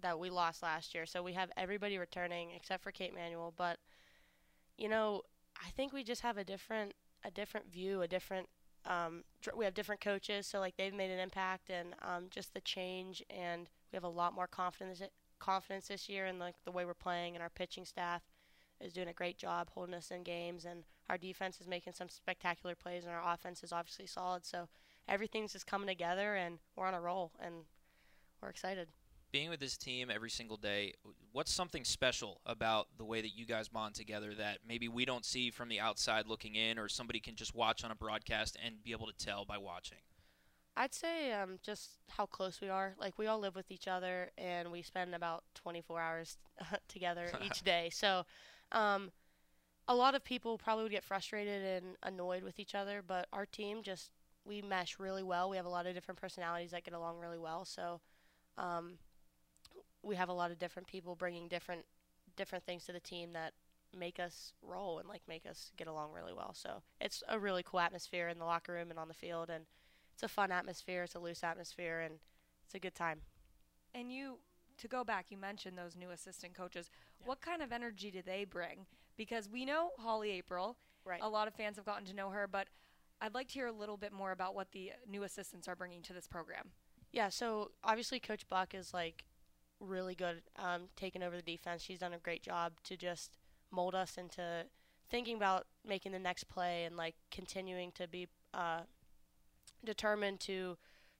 that 0.00 0.18
we 0.18 0.30
lost 0.30 0.62
last 0.62 0.94
year. 0.94 1.06
So 1.06 1.22
we 1.22 1.32
have 1.32 1.50
everybody 1.56 1.98
returning 1.98 2.50
except 2.54 2.82
for 2.84 2.92
Kate 2.92 3.14
Manuel. 3.14 3.52
But 3.56 3.78
you 4.78 4.88
know, 4.88 5.22
I 5.56 5.70
think 5.70 5.92
we 5.92 6.04
just 6.04 6.22
have 6.22 6.36
a 6.38 6.44
different 6.44 6.92
a 7.24 7.30
different 7.30 7.70
view, 7.70 8.02
a 8.02 8.08
different. 8.08 8.48
Um, 8.86 9.24
we 9.56 9.64
have 9.64 9.74
different 9.74 10.00
coaches, 10.00 10.46
so 10.46 10.60
like 10.60 10.76
they've 10.76 10.94
made 10.94 11.10
an 11.10 11.18
impact, 11.18 11.70
and 11.70 11.94
um, 12.02 12.26
just 12.30 12.54
the 12.54 12.60
change, 12.60 13.22
and 13.30 13.68
we 13.92 13.96
have 13.96 14.04
a 14.04 14.08
lot 14.08 14.34
more 14.34 14.46
confidence 14.46 15.02
confidence 15.38 15.88
this 15.88 16.08
year 16.08 16.26
in 16.26 16.38
like 16.38 16.54
the 16.64 16.72
way 16.72 16.84
we're 16.84 16.94
playing, 16.94 17.34
and 17.34 17.42
our 17.42 17.50
pitching 17.50 17.84
staff 17.84 18.22
is 18.80 18.92
doing 18.92 19.08
a 19.08 19.12
great 19.12 19.38
job 19.38 19.68
holding 19.74 19.94
us 19.94 20.10
in 20.10 20.22
games, 20.22 20.64
and 20.64 20.84
our 21.10 21.18
defense 21.18 21.60
is 21.60 21.66
making 21.66 21.92
some 21.92 22.08
spectacular 22.08 22.74
plays, 22.74 23.04
and 23.04 23.12
our 23.12 23.34
offense 23.34 23.62
is 23.62 23.72
obviously 23.72 24.06
solid. 24.06 24.44
So 24.44 24.68
everything's 25.08 25.52
just 25.52 25.66
coming 25.66 25.88
together 25.88 26.34
and 26.34 26.58
we're 26.74 26.86
on 26.86 26.94
a 26.94 27.00
roll 27.00 27.32
and 27.40 27.54
we're 28.40 28.48
excited. 28.48 28.88
Being 29.36 29.50
with 29.50 29.60
this 29.60 29.76
team 29.76 30.10
every 30.10 30.30
single 30.30 30.56
day, 30.56 30.94
what's 31.32 31.52
something 31.52 31.84
special 31.84 32.40
about 32.46 32.86
the 32.96 33.04
way 33.04 33.20
that 33.20 33.36
you 33.36 33.44
guys 33.44 33.68
bond 33.68 33.94
together 33.94 34.32
that 34.32 34.60
maybe 34.66 34.88
we 34.88 35.04
don't 35.04 35.26
see 35.26 35.50
from 35.50 35.68
the 35.68 35.78
outside 35.78 36.26
looking 36.26 36.54
in, 36.54 36.78
or 36.78 36.88
somebody 36.88 37.20
can 37.20 37.34
just 37.34 37.54
watch 37.54 37.84
on 37.84 37.90
a 37.90 37.94
broadcast 37.94 38.56
and 38.64 38.82
be 38.82 38.92
able 38.92 39.06
to 39.06 39.12
tell 39.12 39.44
by 39.44 39.58
watching? 39.58 39.98
I'd 40.74 40.94
say 40.94 41.34
um, 41.34 41.58
just 41.62 41.98
how 42.08 42.24
close 42.24 42.62
we 42.62 42.70
are. 42.70 42.94
Like 42.98 43.18
we 43.18 43.26
all 43.26 43.38
live 43.38 43.54
with 43.54 43.70
each 43.70 43.86
other 43.86 44.30
and 44.38 44.72
we 44.72 44.80
spend 44.80 45.14
about 45.14 45.44
24 45.54 46.00
hours 46.00 46.38
together 46.88 47.26
each 47.44 47.60
day. 47.60 47.90
So 47.92 48.24
um, 48.72 49.12
a 49.86 49.94
lot 49.94 50.14
of 50.14 50.24
people 50.24 50.56
probably 50.56 50.84
would 50.84 50.92
get 50.92 51.04
frustrated 51.04 51.62
and 51.62 51.96
annoyed 52.02 52.42
with 52.42 52.58
each 52.58 52.74
other, 52.74 53.02
but 53.06 53.26
our 53.34 53.44
team 53.44 53.82
just 53.82 54.12
we 54.46 54.62
mesh 54.62 54.98
really 54.98 55.22
well. 55.22 55.50
We 55.50 55.58
have 55.58 55.66
a 55.66 55.68
lot 55.68 55.86
of 55.86 55.92
different 55.92 56.18
personalities 56.18 56.70
that 56.70 56.84
get 56.84 56.94
along 56.94 57.18
really 57.18 57.38
well. 57.38 57.66
So 57.66 58.00
um, 58.56 58.94
we 60.06 60.16
have 60.16 60.28
a 60.28 60.32
lot 60.32 60.50
of 60.50 60.58
different 60.58 60.88
people 60.88 61.14
bringing 61.14 61.48
different 61.48 61.84
different 62.36 62.64
things 62.64 62.84
to 62.84 62.92
the 62.92 63.00
team 63.00 63.32
that 63.32 63.52
make 63.96 64.20
us 64.20 64.52
roll 64.62 64.98
and 64.98 65.08
like 65.08 65.22
make 65.28 65.46
us 65.46 65.72
get 65.76 65.86
along 65.86 66.12
really 66.12 66.32
well. 66.32 66.52
So 66.54 66.82
it's 67.00 67.22
a 67.28 67.38
really 67.38 67.62
cool 67.62 67.80
atmosphere 67.80 68.28
in 68.28 68.38
the 68.38 68.44
locker 68.44 68.72
room 68.72 68.90
and 68.90 68.98
on 68.98 69.08
the 69.08 69.14
field, 69.14 69.50
and 69.50 69.64
it's 70.12 70.22
a 70.22 70.28
fun 70.28 70.52
atmosphere. 70.52 71.04
It's 71.04 71.14
a 71.14 71.18
loose 71.18 71.42
atmosphere, 71.42 72.00
and 72.00 72.14
it's 72.64 72.74
a 72.74 72.78
good 72.78 72.94
time. 72.94 73.20
And 73.94 74.12
you, 74.12 74.38
to 74.78 74.88
go 74.88 75.04
back, 75.04 75.26
you 75.30 75.38
mentioned 75.38 75.78
those 75.78 75.96
new 75.96 76.10
assistant 76.10 76.54
coaches. 76.54 76.90
What 77.24 77.40
kind 77.40 77.62
of 77.62 77.72
energy 77.72 78.10
do 78.10 78.22
they 78.24 78.44
bring? 78.44 78.86
Because 79.16 79.48
we 79.48 79.64
know 79.64 79.90
Holly 79.98 80.42
Aprile. 80.42 80.76
Right. 81.04 81.20
A 81.22 81.28
lot 81.28 81.48
of 81.48 81.54
fans 81.54 81.76
have 81.76 81.86
gotten 81.86 82.04
to 82.06 82.14
know 82.14 82.30
her, 82.30 82.48
but 82.48 82.66
I'd 83.20 83.34
like 83.34 83.48
to 83.48 83.54
hear 83.54 83.68
a 83.68 83.72
little 83.72 83.96
bit 83.96 84.12
more 84.12 84.32
about 84.32 84.54
what 84.54 84.72
the 84.72 84.92
new 85.08 85.22
assistants 85.22 85.68
are 85.68 85.76
bringing 85.76 86.02
to 86.02 86.12
this 86.12 86.26
program. 86.26 86.70
Yeah, 87.12 87.28
so 87.28 87.70
obviously 87.84 88.20
Coach 88.20 88.48
Buck 88.48 88.74
is 88.74 88.92
like 88.92 89.24
really 89.80 90.14
good 90.14 90.42
um, 90.56 90.82
taking 90.96 91.22
over 91.22 91.36
the 91.36 91.42
defense. 91.42 91.82
She's 91.82 91.98
done 91.98 92.14
a 92.14 92.18
great 92.18 92.42
job 92.42 92.72
to 92.84 92.96
just 92.96 93.36
mold 93.70 93.94
us 93.94 94.16
into 94.16 94.64
thinking 95.08 95.36
about 95.36 95.66
making 95.86 96.12
the 96.12 96.18
next 96.18 96.44
play 96.44 96.84
and 96.84 96.96
like 96.96 97.14
continuing 97.30 97.92
to 97.92 98.08
be 98.08 98.28
uh, 98.54 98.80
determined 99.84 100.40
to 100.40 100.76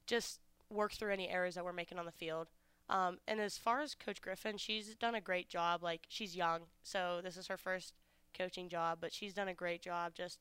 just 0.06 0.40
work 0.70 0.92
through 0.92 1.12
any 1.12 1.28
errors 1.28 1.54
that 1.54 1.64
we're 1.64 1.72
making 1.72 1.98
on 1.98 2.06
the 2.06 2.12
field. 2.12 2.48
Um, 2.88 3.18
and 3.26 3.40
as 3.40 3.58
far 3.58 3.80
as 3.80 3.94
Coach 3.94 4.20
Griffin, 4.20 4.58
she's 4.58 4.94
done 4.94 5.14
a 5.14 5.20
great 5.20 5.48
job. 5.48 5.82
Like 5.82 6.02
she's 6.08 6.36
young, 6.36 6.62
so 6.82 7.20
this 7.22 7.36
is 7.36 7.48
her 7.48 7.56
first 7.56 7.94
coaching 8.36 8.68
job, 8.68 8.98
but 9.00 9.12
she's 9.12 9.34
done 9.34 9.48
a 9.48 9.54
great 9.54 9.82
job 9.82 10.14
just 10.14 10.38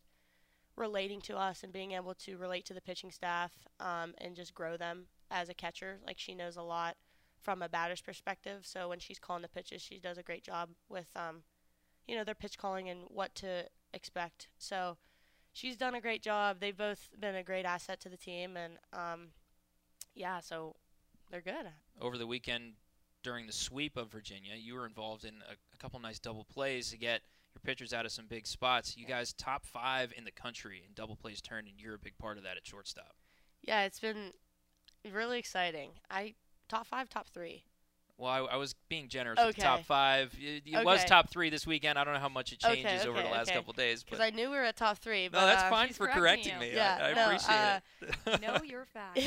relating 0.75 1.22
to 1.22 1.38
us 1.38 1.63
and 1.63 1.72
being 1.72 1.93
able 1.93 2.13
to 2.13 2.38
relate 2.38 2.65
to 2.65 2.74
the 2.74 2.81
pitching 2.81 3.12
staff 3.12 3.51
um, 3.79 4.13
and 4.17 4.36
just 4.36 4.53
grow 4.53 4.77
them 4.77 5.05
as 5.31 5.50
a 5.50 5.53
catcher. 5.53 6.00
Like 6.05 6.19
she 6.19 6.36
knows 6.36 6.57
a 6.57 6.62
lot 6.62 6.98
from 7.45 7.61
a 7.61 7.69
batter's 7.69 8.01
perspective. 8.01 8.65
So 8.65 8.89
when 8.89 8.97
she's 8.99 9.19
calling 9.19 9.43
the 9.43 9.47
pitches, 9.47 9.81
she 9.81 9.99
does 9.99 10.17
a 10.17 10.23
great 10.23 10.43
job 10.43 10.69
with, 10.89 11.07
um, 11.15 11.43
you 12.07 12.15
know, 12.15 12.23
their 12.23 12.35
pitch 12.35 12.57
calling 12.57 12.89
and 12.89 13.01
what 13.07 13.35
to 13.35 13.65
expect. 13.93 14.47
So 14.57 14.97
she's 15.53 15.77
done 15.77 15.93
a 15.93 16.01
great 16.01 16.23
job. 16.23 16.57
They've 16.59 16.75
both 16.75 17.11
been 17.19 17.35
a 17.35 17.43
great 17.43 17.65
asset 17.65 17.99
to 18.01 18.09
the 18.09 18.17
team, 18.17 18.57
and 18.57 18.73
um, 18.91 19.27
yeah, 20.15 20.39
so 20.39 20.75
they're 21.29 21.39
good. 21.39 21.67
over 22.01 22.17
the 22.17 22.27
weekend 22.27 22.73
during 23.21 23.45
the 23.45 23.53
sweep 23.53 23.95
of 23.95 24.11
Virginia, 24.11 24.53
you 24.55 24.73
were 24.73 24.85
involved 24.85 25.23
in 25.23 25.35
a, 25.47 25.53
a 25.53 25.77
couple 25.77 25.99
nice 25.99 26.19
double 26.19 26.45
plays 26.45 26.89
to 26.89 26.97
get 26.97 27.21
your 27.53 27.61
pitchers 27.63 27.93
out 27.93 28.05
of 28.05 28.11
some 28.11 28.25
big 28.27 28.47
spots. 28.47 28.97
You 28.97 29.05
guys 29.05 29.33
top 29.33 29.65
five 29.65 30.11
in 30.17 30.25
the 30.25 30.31
country 30.31 30.83
in 30.85 30.93
double 30.95 31.15
plays 31.15 31.41
turned, 31.41 31.67
and 31.67 31.79
you're 31.79 31.95
a 31.95 31.99
big 31.99 32.17
part 32.17 32.37
of 32.37 32.43
that 32.43 32.57
at 32.57 32.65
shortstop. 32.65 33.15
Yeah, 33.61 33.83
it's 33.83 33.99
been 33.99 34.31
really 35.11 35.37
exciting. 35.37 35.91
I 36.09 36.33
top 36.67 36.88
five, 36.88 37.10
top 37.10 37.29
three. 37.29 37.63
Well, 38.17 38.31
I, 38.31 38.53
I 38.53 38.55
was 38.55 38.75
being 38.88 39.10
generous 39.10 39.38
with 39.45 39.57
the 39.57 39.62
top 39.62 39.84
five. 39.84 40.34
It, 40.39 40.63
it 40.65 40.86
was 40.86 41.03
top 41.03 41.29
three 41.29 41.50
this 41.50 41.67
weekend. 41.67 42.00
I 42.00 42.05
don't 42.05 42.13
know 42.13 42.19
how 42.19 42.29
much 42.29 42.53
it 42.53 42.63
Okay, 42.63 42.81
changes 42.81 43.05
over 43.05 43.22
the 43.22 43.27
last 43.27 43.50
okay. 43.50 43.57
couple 43.57 43.74
days, 43.74 44.03
Because 44.03 44.22
I 44.22 44.29
knew 44.29 44.50
we 44.50 44.55
were 44.55 44.63
at 44.63 44.77
top 44.77 45.00
three. 45.00 45.27
But 45.27 45.41
no, 45.41 45.45
that's 45.48 45.63
uh, 45.63 45.69
fine 45.69 45.89
for 45.89 46.07
correcting 46.07 46.22
correcting 46.22 46.53
you. 46.53 46.60
me. 46.60 46.75
Yeah, 46.75 46.98
I, 47.01 47.10
I 47.10 47.13
no, 47.13 47.25
appreciate 47.25 47.81
it. 48.36 48.41
know 48.41 48.57
your 48.63 48.86
facts. 48.86 49.25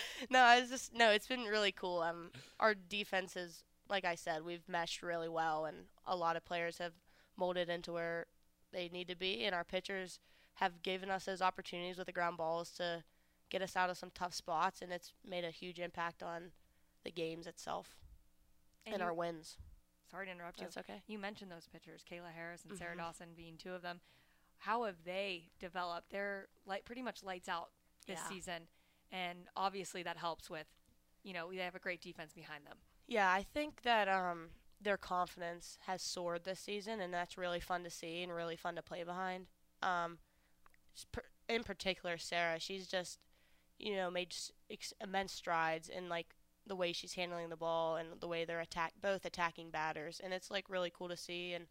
no, 0.30 0.38
I 0.38 0.60
was 0.60 0.70
just 0.70 0.94
no. 0.94 1.10
It's 1.10 1.26
been 1.26 1.44
really 1.44 1.72
cool. 1.72 2.00
Um, 2.00 2.30
our 2.58 2.74
defense 2.74 3.36
is 3.36 3.64
like 3.88 4.04
I 4.04 4.14
said, 4.14 4.44
we've 4.44 4.66
meshed 4.68 5.02
really 5.02 5.28
well, 5.28 5.66
and 5.66 5.76
a 6.06 6.16
lot 6.16 6.36
of 6.36 6.44
players 6.44 6.78
have 6.78 6.92
molded 7.36 7.68
into 7.68 7.92
where 7.92 8.26
they 8.72 8.88
need 8.88 9.08
to 9.08 9.16
be, 9.16 9.44
and 9.44 9.54
our 9.54 9.64
pitchers 9.64 10.18
have 10.54 10.82
given 10.82 11.10
us 11.10 11.26
those 11.26 11.42
opportunities 11.42 11.98
with 11.98 12.06
the 12.06 12.12
ground 12.12 12.38
balls 12.38 12.70
to 12.72 13.04
get 13.50 13.62
us 13.62 13.76
out 13.76 13.90
of 13.90 13.96
some 13.96 14.10
tough 14.14 14.34
spots, 14.34 14.82
and 14.82 14.92
it's 14.92 15.12
made 15.24 15.44
a 15.44 15.50
huge 15.50 15.78
impact 15.78 16.22
on 16.22 16.50
the 17.04 17.10
games 17.10 17.46
itself 17.46 17.96
and, 18.84 18.94
And 18.94 19.02
our 19.02 19.14
wins. 19.14 19.56
Sorry 20.10 20.26
to 20.26 20.32
interrupt 20.32 20.58
you. 20.60 20.64
That's 20.66 20.76
okay. 20.78 21.02
You 21.06 21.18
mentioned 21.18 21.50
those 21.50 21.66
pitchers, 21.68 22.04
Kayla 22.08 22.32
Harris 22.34 22.64
and 22.68 22.76
Sarah 22.78 22.94
Mhm. 22.94 22.98
Dawson 22.98 23.34
being 23.34 23.56
two 23.56 23.72
of 23.74 23.82
them. 23.82 24.00
how 24.60 24.84
have 24.84 25.04
they 25.04 25.50
developed? 25.58 26.08
They're 26.10 26.48
like 26.64 26.84
pretty 26.86 27.02
much 27.02 27.22
lights 27.22 27.46
out 27.48 27.70
this 28.06 28.18
Yeah. 28.20 28.28
season, 28.28 28.68
and 29.12 29.48
obviously 29.54 30.02
that 30.04 30.16
helps 30.16 30.48
with, 30.48 30.66
you 31.22 31.34
know, 31.34 31.50
they 31.50 31.58
have 31.58 31.74
a 31.74 31.78
great 31.78 32.00
defense 32.00 32.32
behind 32.32 32.66
them. 32.66 32.78
Yeah, 33.06 33.30
I 33.30 33.42
think 33.42 33.82
that 33.82 34.08
um, 34.08 34.52
their 34.80 34.96
confidence 34.96 35.78
has 35.82 36.00
soared 36.00 36.44
this 36.44 36.58
season, 36.58 37.00
and 37.00 37.12
that's 37.12 37.36
really 37.36 37.60
fun 37.60 37.84
to 37.84 37.90
see 37.90 38.22
and 38.22 38.32
really 38.34 38.56
fun 38.56 38.76
to 38.76 38.82
play 38.82 39.04
behind. 39.04 39.46
Um, 39.82 40.18
in 41.48 41.62
particular, 41.62 42.16
Sarah, 42.16 42.58
she's 42.58 42.88
just, 42.88 43.20
you 43.78 43.96
know, 43.96 44.10
made 44.10 44.34
ex- 44.70 44.94
immense 45.02 45.32
strides 45.32 45.88
in 45.88 46.08
like 46.08 46.34
the 46.66 46.76
way 46.76 46.92
she's 46.92 47.14
handling 47.14 47.48
the 47.48 47.56
ball 47.56 47.96
and 47.96 48.08
the 48.20 48.28
way 48.28 48.44
they're 48.44 48.60
attack 48.60 48.92
both 49.00 49.24
attacking 49.24 49.70
batters, 49.70 50.20
and 50.22 50.32
it's 50.32 50.50
like 50.50 50.68
really 50.68 50.92
cool 50.94 51.08
to 51.08 51.16
see. 51.16 51.52
And 51.52 51.66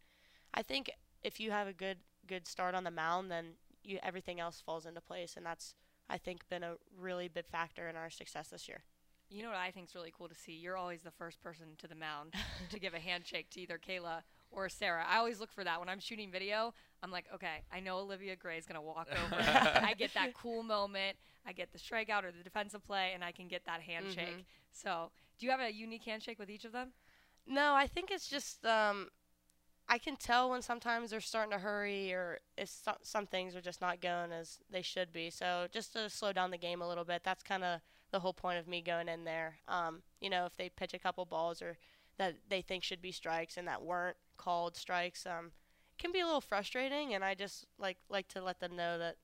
I 0.54 0.62
think 0.62 0.90
if 1.22 1.40
you 1.40 1.50
have 1.50 1.68
a 1.68 1.72
good 1.72 1.98
good 2.26 2.46
start 2.46 2.74
on 2.74 2.84
the 2.84 2.90
mound, 2.90 3.30
then 3.30 3.54
you 3.82 3.98
everything 4.02 4.40
else 4.40 4.62
falls 4.64 4.86
into 4.86 5.00
place, 5.00 5.36
and 5.36 5.44
that's 5.44 5.74
I 6.08 6.18
think 6.18 6.48
been 6.48 6.62
a 6.62 6.76
really 6.98 7.28
big 7.28 7.46
factor 7.46 7.88
in 7.88 7.96
our 7.96 8.10
success 8.10 8.48
this 8.48 8.68
year. 8.68 8.82
You 9.28 9.42
know 9.42 9.48
what 9.48 9.58
I 9.58 9.72
think 9.72 9.88
is 9.88 9.94
really 9.94 10.12
cool 10.16 10.28
to 10.28 10.34
see? 10.34 10.52
You're 10.52 10.76
always 10.76 11.02
the 11.02 11.10
first 11.10 11.42
person 11.42 11.66
to 11.78 11.88
the 11.88 11.96
mound 11.96 12.34
to 12.70 12.78
give 12.78 12.94
a 12.94 13.00
handshake 13.00 13.50
to 13.50 13.60
either 13.60 13.78
Kayla 13.78 14.22
or 14.50 14.68
Sarah. 14.68 15.04
I 15.08 15.18
always 15.18 15.40
look 15.40 15.52
for 15.52 15.64
that 15.64 15.80
when 15.80 15.88
I'm 15.88 16.00
shooting 16.00 16.30
video. 16.30 16.72
I'm 17.02 17.10
like, 17.10 17.26
okay, 17.34 17.62
I 17.72 17.80
know 17.80 17.98
Olivia 17.98 18.36
Gray 18.36 18.58
is 18.58 18.66
going 18.66 18.76
to 18.76 18.80
walk 18.80 19.08
over. 19.26 19.36
I 19.40 19.94
get 19.96 20.14
that 20.14 20.34
cool 20.34 20.62
moment. 20.62 21.16
I 21.46 21.52
get 21.52 21.72
the 21.72 21.78
strikeout 21.78 22.24
or 22.24 22.32
the 22.32 22.42
defensive 22.42 22.84
play, 22.84 23.12
and 23.14 23.22
I 23.22 23.32
can 23.32 23.48
get 23.48 23.64
that 23.66 23.80
handshake. 23.82 24.38
Mhm. 24.38 24.44
So, 24.72 25.10
do 25.38 25.46
you 25.46 25.52
have 25.52 25.60
a 25.60 25.72
unique 25.72 26.04
handshake 26.04 26.38
with 26.38 26.50
each 26.50 26.64
of 26.64 26.72
them? 26.72 26.92
No, 27.46 27.74
I 27.74 27.86
think 27.86 28.10
it's 28.10 28.28
just 28.28 28.64
um, 28.66 29.08
I 29.88 29.98
can 29.98 30.16
tell 30.16 30.50
when 30.50 30.62
sometimes 30.62 31.10
they're 31.10 31.20
starting 31.20 31.52
to 31.52 31.58
hurry 31.58 32.12
or 32.12 32.40
if 32.56 32.68
some, 32.68 32.96
some 33.02 33.26
things 33.26 33.54
are 33.54 33.60
just 33.60 33.80
not 33.80 34.00
going 34.00 34.32
as 34.32 34.58
they 34.68 34.82
should 34.82 35.12
be. 35.12 35.30
So 35.30 35.68
just 35.70 35.92
to 35.92 36.10
slow 36.10 36.32
down 36.32 36.50
the 36.50 36.58
game 36.58 36.82
a 36.82 36.88
little 36.88 37.04
bit, 37.04 37.22
that's 37.22 37.44
kind 37.44 37.62
of 37.62 37.80
the 38.10 38.18
whole 38.20 38.32
point 38.32 38.58
of 38.58 38.66
me 38.66 38.82
going 38.82 39.08
in 39.08 39.24
there. 39.24 39.58
Um, 39.68 40.02
you 40.20 40.28
know, 40.28 40.44
if 40.46 40.56
they 40.56 40.68
pitch 40.70 40.92
a 40.94 40.98
couple 40.98 41.24
balls 41.24 41.62
or 41.62 41.78
that 42.18 42.34
they 42.48 42.62
think 42.62 42.82
should 42.82 43.00
be 43.02 43.12
strikes 43.12 43.56
and 43.56 43.68
that 43.68 43.82
weren't 43.82 44.16
called 44.36 44.76
strikes, 44.76 45.26
um, 45.26 45.52
can 45.98 46.12
be 46.12 46.20
a 46.20 46.24
little 46.26 46.40
frustrating. 46.40 47.14
And 47.14 47.24
I 47.24 47.34
just 47.34 47.66
like 47.78 47.98
like 48.08 48.28
to 48.28 48.42
let 48.42 48.60
them 48.60 48.76
know 48.76 48.98
that 48.98 49.16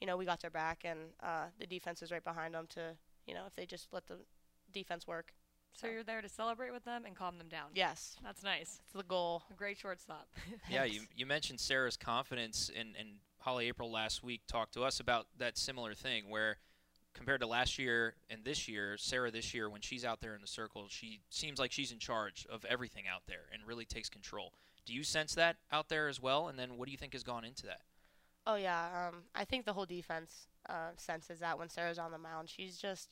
you 0.00 0.06
know 0.06 0.16
we 0.16 0.24
got 0.24 0.40
their 0.40 0.50
back 0.50 0.82
and 0.84 0.98
uh, 1.22 1.46
the 1.58 1.66
defense 1.66 2.02
is 2.02 2.10
right 2.10 2.24
behind 2.24 2.54
them 2.54 2.66
to 2.70 2.96
you 3.26 3.34
know 3.34 3.44
if 3.46 3.54
they 3.54 3.66
just 3.66 3.88
let 3.92 4.06
the 4.06 4.18
defense 4.72 5.06
work. 5.06 5.32
So 5.72 5.86
you're 5.86 6.02
there 6.02 6.20
to 6.20 6.28
celebrate 6.28 6.72
with 6.72 6.84
them 6.84 7.04
and 7.06 7.14
calm 7.16 7.38
them 7.38 7.48
down. 7.48 7.68
Yes, 7.74 8.16
That's 8.24 8.42
nice. 8.42 8.80
it's 8.84 8.92
the 8.92 9.04
goal. 9.04 9.44
A 9.50 9.54
great 9.54 9.78
shortstop. 9.78 10.28
Yeah, 10.70 10.84
you, 10.84 11.02
you 11.14 11.26
mentioned 11.26 11.60
Sarah's 11.60 11.96
confidence, 11.96 12.70
and, 12.76 12.94
and 12.98 13.10
Holly 13.38 13.72
Aprile 13.72 13.90
last 13.90 14.22
week 14.22 14.42
talked 14.46 14.74
to 14.74 14.82
us 14.82 15.00
about 15.00 15.26
that 15.38 15.56
similar 15.56 15.94
thing 15.94 16.28
where 16.28 16.58
compared 17.14 17.40
to 17.40 17.46
last 17.46 17.78
year 17.78 18.14
and 18.28 18.44
this 18.44 18.68
year, 18.68 18.96
Sarah 18.96 19.30
this 19.30 19.52
year, 19.54 19.68
when 19.68 19.80
she's 19.80 20.04
out 20.04 20.20
there 20.20 20.34
in 20.34 20.40
the 20.40 20.46
circle, 20.46 20.86
she 20.88 21.20
seems 21.30 21.58
like 21.58 21.72
she's 21.72 21.92
in 21.92 21.98
charge 21.98 22.46
of 22.50 22.64
everything 22.64 23.04
out 23.12 23.22
there 23.26 23.46
and 23.52 23.62
really 23.66 23.84
takes 23.84 24.08
control. 24.08 24.52
Do 24.86 24.94
you 24.94 25.02
sense 25.02 25.34
that 25.34 25.56
out 25.70 25.88
there 25.88 26.08
as 26.08 26.20
well? 26.20 26.48
And 26.48 26.58
then 26.58 26.76
what 26.76 26.86
do 26.86 26.92
you 26.92 26.98
think 26.98 27.12
has 27.12 27.22
gone 27.22 27.44
into 27.44 27.66
that? 27.66 27.82
Oh 28.46 28.54
yeah, 28.54 29.08
um, 29.08 29.22
I 29.34 29.44
think 29.44 29.64
the 29.66 29.74
whole 29.74 29.86
defense 29.86 30.48
uh, 30.68 30.90
senses 30.96 31.40
that 31.40 31.58
when 31.58 31.68
Sarah's 31.68 31.98
on 31.98 32.10
the 32.10 32.18
mound. 32.18 32.48
She's 32.48 32.78
just, 32.78 33.10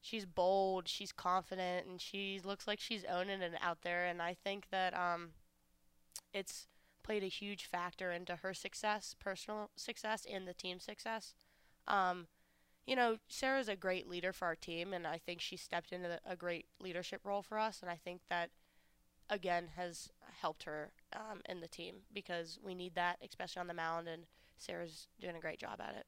she's 0.00 0.26
bold, 0.26 0.88
she's 0.88 1.12
confident, 1.12 1.86
and 1.86 2.00
she 2.00 2.40
looks 2.42 2.66
like 2.66 2.80
she's 2.80 3.04
owning 3.04 3.40
it 3.40 3.52
out 3.62 3.82
there. 3.82 4.06
And 4.06 4.20
I 4.20 4.34
think 4.34 4.66
that 4.70 4.94
um, 4.98 5.30
it's 6.32 6.66
played 7.02 7.22
a 7.22 7.26
huge 7.26 7.64
factor 7.64 8.10
into 8.10 8.36
her 8.36 8.52
success, 8.52 9.14
personal 9.18 9.70
success, 9.76 10.26
and 10.30 10.46
the 10.46 10.54
team 10.54 10.80
success. 10.80 11.34
Um, 11.86 12.26
you 12.88 12.96
know, 12.96 13.18
Sarah's 13.28 13.68
a 13.68 13.76
great 13.76 14.08
leader 14.08 14.32
for 14.32 14.46
our 14.46 14.56
team, 14.56 14.94
and 14.94 15.06
I 15.06 15.18
think 15.18 15.42
she 15.42 15.58
stepped 15.58 15.92
into 15.92 16.08
the, 16.08 16.20
a 16.24 16.34
great 16.34 16.64
leadership 16.80 17.20
role 17.22 17.42
for 17.42 17.58
us. 17.58 17.80
And 17.82 17.90
I 17.90 17.96
think 17.96 18.22
that 18.30 18.48
again 19.28 19.68
has 19.76 20.08
helped 20.40 20.62
her 20.62 20.92
um, 21.14 21.42
in 21.46 21.60
the 21.60 21.68
team 21.68 21.96
because 22.14 22.58
we 22.64 22.74
need 22.74 22.94
that, 22.94 23.18
especially 23.22 23.60
on 23.60 23.66
the 23.66 23.74
mound. 23.74 24.08
And 24.08 24.22
Sarah's 24.56 25.06
doing 25.20 25.36
a 25.36 25.40
great 25.40 25.58
job 25.58 25.80
at 25.80 25.96
it. 25.96 26.06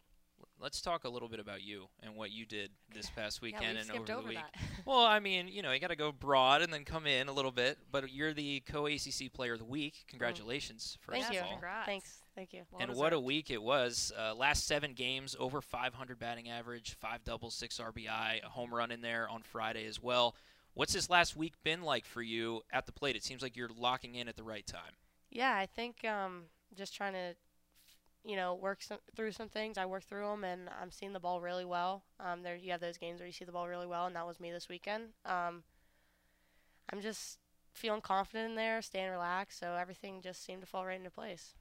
Let's 0.60 0.82
talk 0.82 1.04
a 1.04 1.08
little 1.08 1.28
bit 1.28 1.40
about 1.40 1.62
you 1.62 1.88
and 2.02 2.14
what 2.14 2.30
you 2.32 2.44
did 2.44 2.70
this 2.92 3.08
past 3.08 3.40
weekend 3.40 3.74
yeah, 3.74 3.80
and 3.80 3.88
skipped 3.88 4.10
over 4.10 4.18
over 4.18 4.22
the 4.22 4.34
week. 4.34 4.38
that. 4.38 4.60
Well, 4.86 5.04
I 5.04 5.18
mean, 5.18 5.48
you 5.48 5.62
know, 5.62 5.72
you 5.72 5.80
got 5.80 5.88
to 5.88 5.96
go 5.96 6.12
broad 6.12 6.60
and 6.62 6.72
then 6.72 6.84
come 6.84 7.06
in 7.06 7.28
a 7.28 7.32
little 7.32 7.50
bit. 7.50 7.78
But 7.90 8.12
you're 8.12 8.34
the 8.34 8.60
co-ACC 8.60 9.32
Player 9.32 9.54
of 9.54 9.58
the 9.58 9.64
Week. 9.64 10.04
Congratulations, 10.08 10.98
first 11.00 11.22
Thank 11.22 11.28
of 11.28 11.34
you. 11.34 11.40
all. 11.40 11.50
Congrats. 11.52 11.86
Thanks. 11.86 12.22
Thank 12.34 12.52
you. 12.52 12.62
Well 12.70 12.82
and 12.82 12.94
what 12.94 13.12
a 13.12 13.20
week 13.20 13.50
it 13.50 13.62
was. 13.62 14.12
Uh, 14.18 14.34
last 14.34 14.66
seven 14.66 14.92
games, 14.92 15.34
over 15.38 15.60
500 15.60 16.18
batting 16.18 16.48
average, 16.48 16.96
five 17.00 17.24
doubles, 17.24 17.54
six 17.54 17.78
RBI, 17.78 18.44
a 18.44 18.48
home 18.48 18.74
run 18.74 18.90
in 18.90 19.00
there 19.00 19.28
on 19.28 19.42
Friday 19.42 19.86
as 19.86 20.02
well. 20.02 20.34
What's 20.74 20.92
this 20.92 21.10
last 21.10 21.36
week 21.36 21.54
been 21.64 21.82
like 21.82 22.04
for 22.04 22.22
you 22.22 22.62
at 22.72 22.86
the 22.86 22.92
plate? 22.92 23.16
It 23.16 23.24
seems 23.24 23.42
like 23.42 23.56
you're 23.56 23.70
locking 23.76 24.14
in 24.14 24.28
at 24.28 24.36
the 24.36 24.44
right 24.44 24.66
time. 24.66 24.92
Yeah, 25.30 25.54
I 25.54 25.66
think 25.66 26.04
um, 26.04 26.44
just 26.76 26.94
trying 26.94 27.12
to, 27.14 27.34
you 28.24 28.36
know, 28.36 28.54
work 28.54 28.82
some, 28.82 28.98
through 29.16 29.32
some 29.32 29.48
things. 29.48 29.78
I 29.78 29.86
work 29.86 30.04
through 30.04 30.26
them, 30.26 30.44
and 30.44 30.68
I'm 30.80 30.90
seeing 30.90 31.12
the 31.12 31.20
ball 31.20 31.40
really 31.40 31.64
well. 31.64 32.04
Um, 32.18 32.42
there, 32.42 32.56
you 32.56 32.70
have 32.72 32.80
those 32.80 32.98
games 32.98 33.20
where 33.20 33.26
you 33.26 33.32
see 33.32 33.44
the 33.44 33.52
ball 33.52 33.68
really 33.68 33.86
well, 33.86 34.06
and 34.06 34.16
that 34.16 34.26
was 34.26 34.40
me 34.40 34.50
this 34.50 34.68
weekend. 34.68 35.10
Um, 35.24 35.62
I'm 36.92 37.00
just 37.00 37.38
feeling 37.72 38.00
confident 38.00 38.50
in 38.50 38.56
there, 38.56 38.82
staying 38.82 39.10
relaxed, 39.10 39.58
so 39.58 39.74
everything 39.74 40.20
just 40.20 40.44
seemed 40.44 40.60
to 40.60 40.66
fall 40.66 40.84
right 40.84 40.98
into 40.98 41.10
place. 41.10 41.54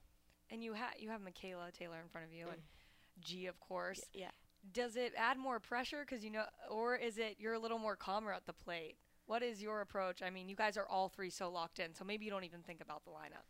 And 0.50 0.64
you 0.64 0.74
have 0.74 0.94
you 0.98 1.10
have 1.10 1.22
Michaela 1.22 1.72
Taylor 1.72 2.00
in 2.02 2.10
front 2.10 2.28
of 2.28 2.34
you, 2.34 2.48
and 2.48 2.62
G, 3.22 3.46
of 3.46 3.60
course. 3.60 4.00
Mm. 4.00 4.22
Yeah. 4.22 4.32
Does 4.74 4.96
it 4.96 5.14
add 5.16 5.38
more 5.38 5.60
pressure 5.60 6.06
because 6.06 6.24
you 6.24 6.32
know, 6.32 6.44
or 6.70 6.96
is 6.96 7.18
it 7.18 7.36
you're 7.40 7.54
a 7.54 7.60
little 7.60 7.80
more 7.80 7.96
calmer 7.96 8.34
at 8.34 8.46
the 8.46 8.54
plate? 8.54 8.98
What 9.28 9.44
is 9.44 9.62
your 9.62 9.82
approach? 9.82 10.24
I 10.24 10.32
mean, 10.32 10.50
you 10.50 10.56
guys 10.56 10.76
are 10.76 10.88
all 10.88 11.08
three 11.08 11.30
so 11.30 11.50
locked 11.52 11.78
in, 11.78 11.94
so 11.94 12.04
maybe 12.04 12.26
you 12.26 12.32
don't 12.32 12.44
even 12.44 12.62
think 12.62 12.82
about 12.82 13.06
the 13.06 13.12
lineup. 13.12 13.46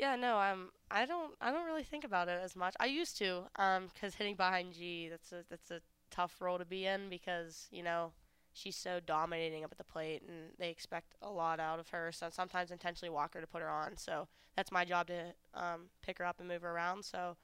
Yeah, 0.00 0.16
no, 0.16 0.38
I'm. 0.38 0.70
I 0.90 1.04
don't. 1.04 1.34
I 1.42 1.50
don't 1.52 1.66
really 1.66 1.82
think 1.82 2.04
about 2.04 2.28
it 2.28 2.40
as 2.42 2.56
much. 2.56 2.74
I 2.80 2.86
used 2.86 3.18
to, 3.18 3.42
um, 3.56 3.88
hitting 4.00 4.34
behind 4.34 4.72
G, 4.72 5.10
that's 5.10 5.30
a 5.30 5.44
that's 5.50 5.70
a 5.70 5.82
tough 6.10 6.40
role 6.40 6.56
to 6.56 6.64
be 6.64 6.86
in 6.86 7.10
because 7.10 7.68
you 7.70 7.82
know 7.82 8.12
she's 8.54 8.76
so 8.76 9.00
dominating 9.04 9.62
up 9.62 9.72
at 9.72 9.76
the 9.76 9.84
plate, 9.84 10.22
and 10.26 10.52
they 10.58 10.70
expect 10.70 11.16
a 11.20 11.28
lot 11.30 11.60
out 11.60 11.78
of 11.78 11.90
her. 11.90 12.12
So 12.12 12.28
sometimes 12.30 12.70
intentionally 12.70 13.10
walk 13.10 13.34
her 13.34 13.42
to 13.42 13.46
put 13.46 13.60
her 13.60 13.68
on. 13.68 13.98
So 13.98 14.28
that's 14.56 14.72
my 14.72 14.86
job 14.86 15.08
to 15.08 15.34
um, 15.52 15.90
pick 16.00 16.16
her 16.16 16.24
up 16.24 16.40
and 16.40 16.48
move 16.48 16.62
her 16.62 16.70
around. 16.70 17.04
So, 17.04 17.36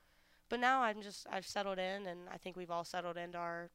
but 0.49 0.59
now 0.59 0.81
I'm 0.81 1.03
just 1.03 1.27
I've 1.31 1.47
settled 1.47 1.79
in, 1.79 2.07
and 2.07 2.21
I 2.33 2.39
think 2.39 2.57
we've 2.57 2.71
all 2.71 2.85
settled 2.85 3.19
into 3.19 3.37
our, 3.37 3.69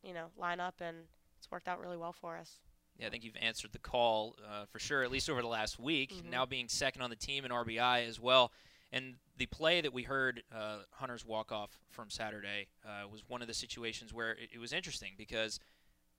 you 0.00 0.14
know, 0.14 0.26
lineup, 0.40 0.74
and 0.80 1.08
it's 1.38 1.50
worked 1.50 1.66
out 1.66 1.80
really 1.80 1.96
well 1.96 2.12
for 2.12 2.36
us. 2.36 2.60
Yeah, 2.98 3.06
I 3.06 3.10
think 3.10 3.24
you've 3.24 3.36
answered 3.40 3.72
the 3.72 3.78
call 3.78 4.36
uh, 4.46 4.66
for 4.66 4.78
sure, 4.78 5.02
at 5.02 5.10
least 5.10 5.28
over 5.30 5.40
the 5.42 5.48
last 5.48 5.78
week. 5.78 6.12
Mhm. 6.12 6.30
Now 6.30 6.46
being 6.46 6.68
second 6.68 7.02
on 7.02 7.10
the 7.10 7.16
team 7.16 7.44
in 7.44 7.50
RBI 7.50 8.06
as 8.06 8.20
well. 8.20 8.52
And 8.92 9.16
the 9.38 9.46
play 9.46 9.80
that 9.80 9.92
we 9.92 10.02
heard 10.02 10.42
uh, 10.54 10.80
Hunter's 10.90 11.24
walk 11.24 11.50
off 11.50 11.78
from 11.90 12.10
Saturday 12.10 12.68
uh, 12.84 13.08
was 13.10 13.22
one 13.26 13.40
of 13.40 13.48
the 13.48 13.54
situations 13.54 14.12
where 14.12 14.32
it, 14.32 14.50
it 14.54 14.58
was 14.58 14.72
interesting 14.72 15.14
because 15.16 15.58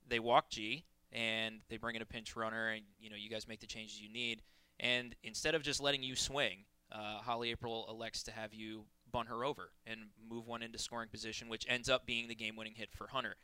they 0.08 0.18
walk 0.18 0.50
G 0.50 0.84
and 1.12 1.60
they 1.68 1.76
bring 1.76 1.94
in 1.94 2.02
a 2.02 2.06
pinch 2.06 2.34
runner, 2.34 2.70
and 2.70 2.82
you 2.98 3.08
know 3.08 3.16
you 3.16 3.30
guys 3.30 3.46
make 3.46 3.60
the 3.60 3.66
changes 3.68 4.00
you 4.00 4.08
need. 4.12 4.42
And 4.80 5.14
instead 5.22 5.54
of 5.54 5.62
just 5.62 5.80
letting 5.80 6.02
you 6.02 6.16
swing, 6.16 6.64
uh, 6.90 7.18
Holly 7.18 7.54
Aprile 7.54 7.88
elects 7.88 8.24
to 8.24 8.32
have 8.32 8.52
you 8.52 8.84
bunt 9.12 9.28
her 9.28 9.44
over 9.44 9.70
and 9.86 10.00
move 10.28 10.48
one 10.48 10.60
into 10.62 10.76
scoring 10.78 11.08
position, 11.08 11.48
which 11.48 11.64
ends 11.68 11.88
up 11.88 12.04
being 12.04 12.26
the 12.26 12.34
game-winning 12.34 12.74
hit 12.74 12.90
for 12.92 13.06
Hunter. 13.06 13.36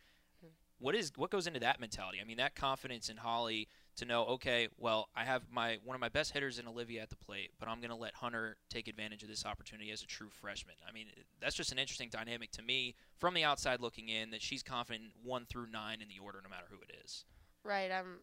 What 0.80 0.94
is 0.94 1.12
what 1.16 1.30
goes 1.30 1.46
into 1.46 1.60
that 1.60 1.78
mentality? 1.78 2.18
I 2.20 2.24
mean, 2.24 2.38
that 2.38 2.56
confidence 2.56 3.08
in 3.08 3.18
Holly 3.18 3.68
to 3.96 4.06
know, 4.06 4.24
okay, 4.24 4.68
well, 4.78 5.08
I 5.14 5.24
have 5.24 5.42
my 5.52 5.78
one 5.84 5.94
of 5.94 6.00
my 6.00 6.08
best 6.08 6.32
hitters 6.32 6.58
in 6.58 6.66
Olivia 6.66 7.02
at 7.02 7.10
the 7.10 7.16
plate, 7.16 7.50
but 7.58 7.68
I'm 7.68 7.80
going 7.80 7.90
to 7.90 7.96
let 7.96 8.14
Hunter 8.14 8.56
take 8.70 8.88
advantage 8.88 9.22
of 9.22 9.28
this 9.28 9.44
opportunity 9.44 9.90
as 9.90 10.02
a 10.02 10.06
true 10.06 10.30
freshman. 10.30 10.74
I 10.88 10.92
mean, 10.92 11.06
that's 11.40 11.54
just 11.54 11.70
an 11.70 11.78
interesting 11.78 12.08
dynamic 12.10 12.50
to 12.52 12.62
me 12.62 12.94
from 13.18 13.34
the 13.34 13.44
outside 13.44 13.80
looking 13.80 14.08
in 14.08 14.30
that 14.30 14.40
she's 14.40 14.62
confident 14.62 15.12
one 15.22 15.44
through 15.44 15.66
nine 15.70 16.00
in 16.00 16.08
the 16.08 16.18
order, 16.22 16.40
no 16.42 16.48
matter 16.48 16.66
who 16.70 16.78
it 16.80 16.96
is. 17.04 17.24
Right. 17.62 17.90
I'm 17.92 18.20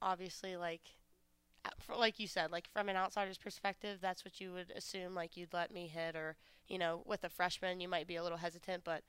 obviously 0.00 0.56
like, 0.56 0.82
uh, 1.64 1.70
for, 1.78 1.94
like 1.94 2.18
you 2.18 2.26
said, 2.26 2.50
like 2.50 2.68
from 2.72 2.88
an 2.88 2.96
outsider's 2.96 3.38
perspective, 3.38 3.98
that's 4.02 4.24
what 4.24 4.40
you 4.40 4.52
would 4.52 4.72
assume. 4.74 5.14
Like 5.14 5.36
you'd 5.36 5.54
let 5.54 5.72
me 5.72 5.86
hit, 5.86 6.16
or 6.16 6.36
you 6.66 6.78
know, 6.78 7.02
with 7.06 7.22
a 7.22 7.28
freshman, 7.28 7.80
you 7.80 7.88
might 7.88 8.08
be 8.08 8.16
a 8.16 8.22
little 8.24 8.38
hesitant, 8.38 8.82
but 8.82 9.02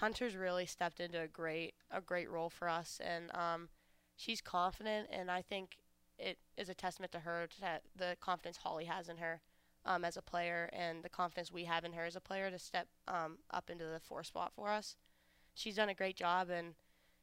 Hunter's 0.00 0.36
really 0.36 0.66
stepped 0.66 1.00
into 1.00 1.20
a 1.20 1.26
great 1.26 1.74
a 1.90 2.00
great 2.00 2.30
role 2.30 2.50
for 2.50 2.68
us, 2.68 3.00
and 3.04 3.34
um, 3.34 3.68
she's 4.16 4.40
confident, 4.40 5.08
and 5.10 5.30
I 5.30 5.42
think 5.42 5.78
it 6.18 6.38
is 6.56 6.68
a 6.68 6.74
testament 6.74 7.12
to 7.12 7.20
her 7.20 7.48
that 7.60 7.82
the 7.96 8.16
confidence 8.20 8.58
Holly 8.58 8.84
has 8.84 9.08
in 9.08 9.18
her. 9.18 9.40
Um, 9.86 10.04
as 10.04 10.18
a 10.18 10.22
player, 10.22 10.68
and 10.72 11.02
the 11.02 11.08
confidence 11.08 11.50
we 11.50 11.64
have 11.64 11.82
in 11.82 11.92
her 11.94 12.04
as 12.04 12.14
a 12.14 12.20
player 12.20 12.50
to 12.50 12.58
step 12.58 12.88
um, 13.06 13.38
up 13.50 13.70
into 13.70 13.84
the 13.84 14.00
four 14.00 14.22
spot 14.22 14.52
for 14.54 14.68
us. 14.68 14.96
She's 15.54 15.76
done 15.76 15.88
a 15.88 15.94
great 15.94 16.16
job, 16.16 16.50
and 16.50 16.74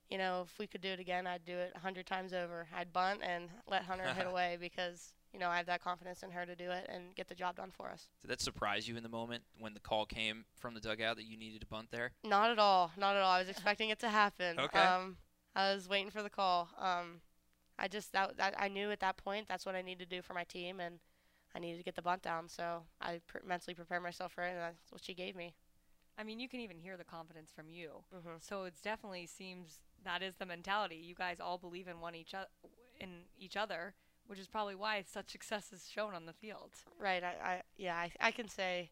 you 0.10 0.18
know, 0.18 0.46
if 0.46 0.58
we 0.58 0.66
could 0.66 0.82
do 0.82 0.90
it 0.90 1.00
again, 1.00 1.28
I'd 1.28 1.46
do 1.46 1.58
it 1.58 1.74
a 1.76 1.80
hundred 1.80 2.08
times 2.08 2.34
over. 2.34 2.68
I'd 2.76 2.94
bunt 2.94 3.20
and 3.24 3.50
let 3.70 3.84
Hunter 3.84 4.08
hit 4.14 4.26
away 4.32 4.58
because 4.60 5.14
you 5.36 5.40
know, 5.42 5.50
I 5.50 5.58
have 5.58 5.66
that 5.66 5.84
confidence 5.84 6.24
in 6.24 6.32
her 6.32 6.46
to 6.46 6.56
do 6.56 6.72
it 6.72 6.86
and 6.88 7.14
get 7.14 7.28
the 7.28 7.36
job 7.36 7.58
done 7.58 7.70
for 7.70 7.90
us. 7.90 8.08
Did 8.22 8.30
that 8.32 8.40
surprise 8.40 8.88
you 8.88 8.96
in 8.96 9.04
the 9.04 9.10
moment 9.10 9.44
when 9.60 9.74
the 9.74 9.82
call 9.82 10.06
came 10.06 10.46
from 10.56 10.74
the 10.74 10.80
dugout 10.80 11.18
that 11.18 11.26
you 11.26 11.36
needed 11.36 11.60
to 11.60 11.68
bunt 11.68 11.92
there? 11.92 12.14
Not 12.24 12.52
at 12.52 12.58
all. 12.58 12.92
Not 12.96 13.18
at 13.18 13.22
all. 13.22 13.32
I 13.32 13.40
was 13.40 13.50
expecting 13.50 13.90
it 13.90 14.00
to 14.00 14.10
happen. 14.10 14.58
Okay. 14.58 14.80
Um, 14.80 15.18
I 15.54 15.74
was 15.74 15.90
waiting 15.90 16.10
for 16.10 16.24
the 16.24 16.30
call. 16.30 16.70
Um, 16.80 17.20
I 17.78 17.90
just 17.90 18.14
that, 18.14 18.38
that 18.38 18.56
I 18.58 18.70
knew 18.70 18.92
at 18.92 19.02
that 19.02 19.18
point 19.18 19.50
that's 19.50 19.66
what 19.66 19.76
I 19.76 19.82
needed 19.82 20.10
to 20.10 20.16
do 20.16 20.22
for 20.22 20.34
my 20.34 20.46
team, 20.46 20.80
and 20.80 21.00
I 21.54 21.60
needed 21.60 21.80
to 21.80 21.84
get 21.84 21.96
the 21.96 22.02
bunt 22.02 22.22
down. 22.22 22.48
So 22.48 22.84
I 23.02 23.20
pr- 23.28 23.40
mentally 23.46 23.76
prepared 23.76 24.04
myself 24.04 24.32
for 24.32 24.46
it, 24.46 24.52
and 24.52 24.60
that's 24.62 24.90
what 24.90 25.04
she 25.04 25.14
gave 25.14 25.36
me. 25.36 25.54
I 26.18 26.24
mean, 26.24 26.40
you 26.40 26.48
can 26.48 26.62
even 26.62 26.78
hear 26.78 26.96
the 26.96 27.04
confidence 27.04 27.52
from 27.54 27.68
you. 27.70 28.06
Mhm. 28.16 28.42
So 28.42 28.64
it 28.64 28.76
definitely 28.82 29.26
seems 29.26 29.82
that 30.06 30.22
is 30.22 30.36
the 30.38 30.46
mentality. 30.46 30.96
You 30.96 31.14
guys 31.14 31.42
all 31.42 31.58
believe 31.58 31.90
in 31.90 32.00
one 32.00 32.16
each 32.16 32.34
o- 32.34 32.46
in 33.02 33.24
each 33.38 33.58
other, 33.58 33.96
which 34.28 34.40
is 34.40 34.48
probably 34.48 34.76
why 34.76 35.04
such 35.08 35.32
success 35.32 35.72
is 35.72 35.90
shown 35.90 36.14
on 36.14 36.26
the 36.26 36.34
field. 36.34 36.72
Right. 37.00 37.24
I, 37.24 37.34
I 37.44 37.62
yeah. 37.78 37.96
I, 37.96 38.12
I 38.20 38.32
can 38.32 38.48
say 38.48 38.92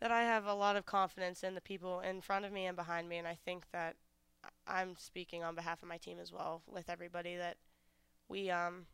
that 0.00 0.10
I 0.10 0.22
have 0.22 0.46
a 0.46 0.54
lot 0.54 0.76
of 0.76 0.86
confidence 0.86 1.42
in 1.42 1.54
the 1.54 1.60
people 1.60 2.00
in 2.00 2.20
front 2.20 2.44
of 2.44 2.52
me 2.52 2.66
and 2.66 2.76
behind 2.76 3.08
me, 3.08 3.18
and 3.18 3.26
I 3.28 3.36
think 3.44 3.64
that 3.72 3.96
I- 4.44 4.80
I'm 4.80 4.96
speaking 4.96 5.44
on 5.44 5.54
behalf 5.54 5.82
of 5.82 5.88
my 5.88 5.98
team 5.98 6.18
as 6.20 6.32
well 6.32 6.62
with 6.66 6.88
everybody 6.90 7.36
that 7.36 7.56
we 8.28 8.50
um 8.50 8.86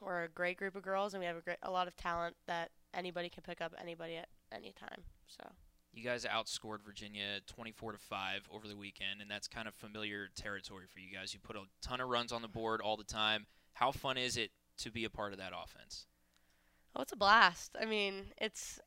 we're 0.00 0.24
a 0.24 0.28
great 0.28 0.56
group 0.58 0.76
of 0.76 0.82
girls 0.82 1.14
and 1.14 1.20
we 1.20 1.26
have 1.26 1.36
a 1.36 1.40
great 1.40 1.58
a 1.62 1.70
lot 1.70 1.88
of 1.88 1.96
talent 1.96 2.36
that 2.46 2.70
anybody 2.94 3.28
can 3.28 3.42
pick 3.42 3.60
up 3.60 3.72
anybody 3.80 4.16
at 4.16 4.28
any 4.52 4.72
time. 4.72 5.02
So 5.26 5.42
You 5.92 6.04
guys 6.04 6.24
outscored 6.24 6.82
Virginia 6.84 7.40
24 7.46 7.92
to 7.92 7.98
5 7.98 8.48
over 8.52 8.68
the 8.68 8.76
weekend, 8.76 9.20
and 9.22 9.30
that's 9.30 9.48
kind 9.48 9.66
of 9.66 9.74
familiar 9.74 10.28
territory 10.36 10.84
for 10.92 11.00
you 11.00 11.12
guys. 11.12 11.32
You 11.34 11.40
put 11.40 11.56
a 11.56 11.62
ton 11.82 12.00
of 12.00 12.08
runs 12.08 12.32
on 12.32 12.42
the 12.42 12.48
board 12.48 12.80
all 12.80 12.96
the 12.96 13.04
time. 13.04 13.46
How 13.74 13.90
fun 13.92 14.16
is 14.18 14.36
it 14.36 14.50
to 14.78 14.90
be 14.90 15.04
a 15.04 15.10
part 15.10 15.32
of 15.32 15.38
that 15.38 15.52
offense? 15.56 16.06
Oh, 16.94 17.02
it's 17.02 17.12
a 17.12 17.16
blast. 17.16 17.76
I 17.80 17.84
mean, 17.84 18.32
it's 18.38 18.80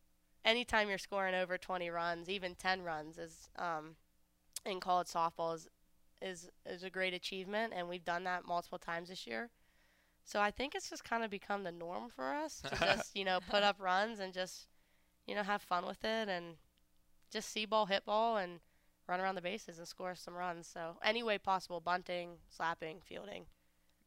anytime 0.46 0.90
you're 0.90 0.98
scoring 0.98 1.36
over 1.36 1.58
20 1.58 1.90
runs, 1.90 2.30
even 2.30 2.56
10 2.56 2.82
runs 2.82 3.18
is 3.18 3.50
um, 3.58 3.96
in 4.66 4.80
college 4.80 5.08
softball 5.08 5.56
is, 5.56 5.68
is 6.22 6.50
is 6.66 6.84
a 6.84 6.90
great 6.90 7.14
achievement, 7.14 7.74
and 7.76 7.88
we've 7.88 8.06
done 8.06 8.24
that 8.26 8.46
multiple 8.46 8.80
times 8.80 9.10
this 9.10 9.28
year. 9.28 9.50
So 10.26 10.40
I 10.40 10.52
think 10.52 10.76
it's 10.76 10.90
just 10.90 11.04
kind 11.04 11.24
of 11.24 11.32
become 11.32 11.64
the 11.64 11.72
norm 11.72 12.10
for 12.10 12.34
us 12.34 12.62
to 12.62 12.76
just 12.80 13.16
you 13.16 13.26
know 13.26 13.40
put 13.50 13.64
up 13.64 13.78
runs 13.80 14.20
and 14.20 14.34
just 14.34 14.68
you 15.28 15.36
know 15.36 15.44
have 15.44 15.62
fun 15.62 15.86
with 15.86 16.04
it 16.04 16.30
and 16.30 16.56
just 17.32 17.50
see 17.52 17.66
ball, 17.66 17.86
hit 17.86 18.06
ball, 18.06 18.38
and 18.38 18.60
run 19.08 19.20
around 19.20 19.36
the 19.36 19.42
bases 19.42 19.78
and 19.78 19.88
score 19.88 20.16
some 20.16 20.34
runs. 20.34 20.68
So 20.68 20.98
any 21.04 21.24
way 21.24 21.38
possible, 21.38 21.80
bunting, 21.80 22.38
slapping, 22.50 23.02
fielding. 23.08 23.46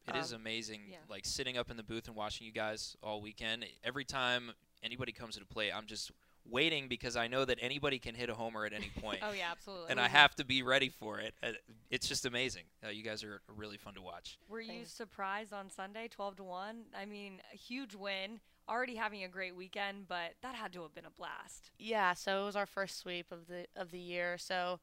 It 0.07 0.15
is 0.15 0.33
Um, 0.33 0.41
amazing, 0.41 0.81
yeah. 0.89 0.97
like 1.09 1.25
sitting 1.25 1.57
up 1.57 1.71
in 1.71 1.77
the 1.77 1.83
booth 1.83 2.07
and 2.07 2.15
watching 2.15 2.45
you 2.45 2.51
guys 2.53 2.95
all 3.01 3.21
weekend. 3.21 3.65
Every 3.83 4.03
time 4.05 4.51
anybody 4.81 5.11
comes 5.11 5.37
to 5.37 5.45
play, 5.45 5.71
I'm 5.71 5.85
just 5.85 6.11
waiting 6.45 6.89
because 6.89 7.15
I 7.15 7.27
know 7.27 7.45
that 7.45 7.57
anybody 7.61 7.99
can 7.99 8.15
hit 8.15 8.29
a 8.29 8.35
homer 8.35 8.65
at 8.65 8.73
any 8.73 8.89
point. 9.01 9.19
Oh 9.23 9.31
yeah, 9.31 9.49
absolutely. 9.49 9.91
and 9.91 9.99
I 10.01 10.09
have 10.09 10.35
to 10.35 10.43
be 10.45 10.61
ready 10.61 10.89
for 10.89 11.19
it. 11.19 11.33
Uh, 11.41 11.51
It's 11.89 12.05
just 12.07 12.25
amazing. 12.25 12.63
Uh, 12.85 12.89
you 12.89 13.01
guys 13.01 13.23
are 13.23 13.41
really 13.55 13.77
fun 13.77 13.93
to 13.93 14.01
watch. 14.01 14.37
Were 14.49 14.59
you 14.59 14.67
Thanks. 14.73 14.91
surprised 14.91 15.53
on 15.53 15.69
Sunday, 15.69 16.09
twelve 16.09 16.35
to 16.37 16.43
one? 16.43 16.83
I 16.97 17.05
mean, 17.05 17.41
a 17.53 17.55
huge 17.55 17.95
win. 17.95 18.41
Already 18.67 18.95
having 18.95 19.23
a 19.23 19.27
great 19.29 19.55
weekend, 19.55 20.07
but 20.07 20.35
that 20.41 20.55
had 20.55 20.71
to 20.73 20.81
have 20.83 20.93
been 20.95 21.05
a 21.05 21.09
blast. 21.11 21.71
Yeah, 21.77 22.13
so 22.13 22.41
it 22.41 22.45
was 22.45 22.55
our 22.57 22.65
first 22.65 22.97
sweep 22.99 23.31
of 23.31 23.47
the 23.47 23.67
of 23.77 23.91
the 23.91 23.99
year. 23.99 24.37
So, 24.37 24.79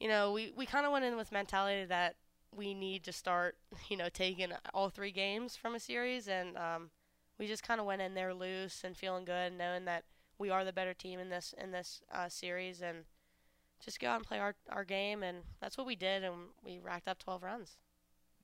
you 0.00 0.08
know, 0.08 0.32
we, 0.32 0.52
we 0.56 0.64
kind 0.66 0.84
of 0.86 0.92
went 0.92 1.04
in 1.06 1.16
with 1.16 1.32
mentality 1.32 1.84
that 1.86 2.16
we 2.56 2.74
need 2.74 3.04
to 3.04 3.12
start, 3.12 3.56
you 3.88 3.96
know, 3.96 4.08
taking 4.08 4.52
all 4.74 4.90
three 4.90 5.12
games 5.12 5.56
from 5.56 5.74
a 5.74 5.80
series, 5.80 6.28
and 6.28 6.56
um, 6.56 6.90
we 7.38 7.46
just 7.46 7.62
kind 7.62 7.80
of 7.80 7.86
went 7.86 8.02
in 8.02 8.14
there 8.14 8.34
loose 8.34 8.82
and 8.84 8.96
feeling 8.96 9.24
good, 9.24 9.52
knowing 9.52 9.84
that 9.84 10.04
we 10.38 10.50
are 10.50 10.64
the 10.64 10.72
better 10.72 10.94
team 10.94 11.18
in 11.18 11.30
this 11.30 11.54
in 11.58 11.72
this 11.72 12.00
uh, 12.12 12.28
series, 12.28 12.80
and 12.80 13.04
just 13.84 14.00
go 14.00 14.08
out 14.08 14.16
and 14.16 14.26
play 14.26 14.38
our 14.38 14.54
our 14.68 14.84
game, 14.84 15.22
and 15.22 15.38
that's 15.60 15.76
what 15.76 15.86
we 15.86 15.96
did, 15.96 16.24
and 16.24 16.34
we 16.64 16.78
racked 16.78 17.08
up 17.08 17.18
12 17.18 17.42
runs. 17.42 17.76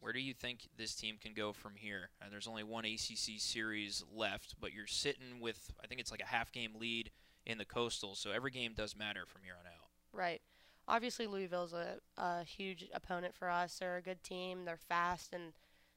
Where 0.01 0.13
do 0.13 0.21
you 0.21 0.35
think 0.35 0.69
this 0.77 0.95
team 0.95 1.17
can 1.19 1.33
go 1.33 1.55
from 1.55 1.77
here? 1.77 2.11
Uh, 2.21 2.27
there's 2.31 2.47
only 2.47 2.63
one 2.63 2.85
ACC 2.85 3.39
series 3.39 4.05
left, 4.15 4.55
but 4.61 4.73
you're 4.75 4.87
sitting 4.87 5.41
with 5.41 5.73
I 5.83 5.87
think 5.87 6.01
it's 6.01 6.11
like 6.11 6.21
a 6.21 6.27
half 6.27 6.53
game 6.53 6.73
lead 6.79 7.11
in 7.47 7.59
the 7.59 7.65
Coastal, 7.65 8.15
so 8.15 8.31
every 8.31 8.51
game 8.51 8.75
does 8.77 8.97
matter 8.97 9.25
from 9.27 9.43
here 9.45 9.55
on 9.59 9.67
out. 9.67 9.89
Right. 10.13 10.43
Obviously, 10.87 11.27
Louisville's 11.27 11.73
a, 11.73 11.97
a 12.17 12.45
huge 12.45 12.87
opponent 12.93 13.35
for 13.35 13.51
us. 13.51 13.79
They're 13.79 13.97
a 13.97 14.03
good 14.03 14.23
team. 14.23 14.65
They're 14.65 14.77
fast 14.77 15.33
and 15.33 15.53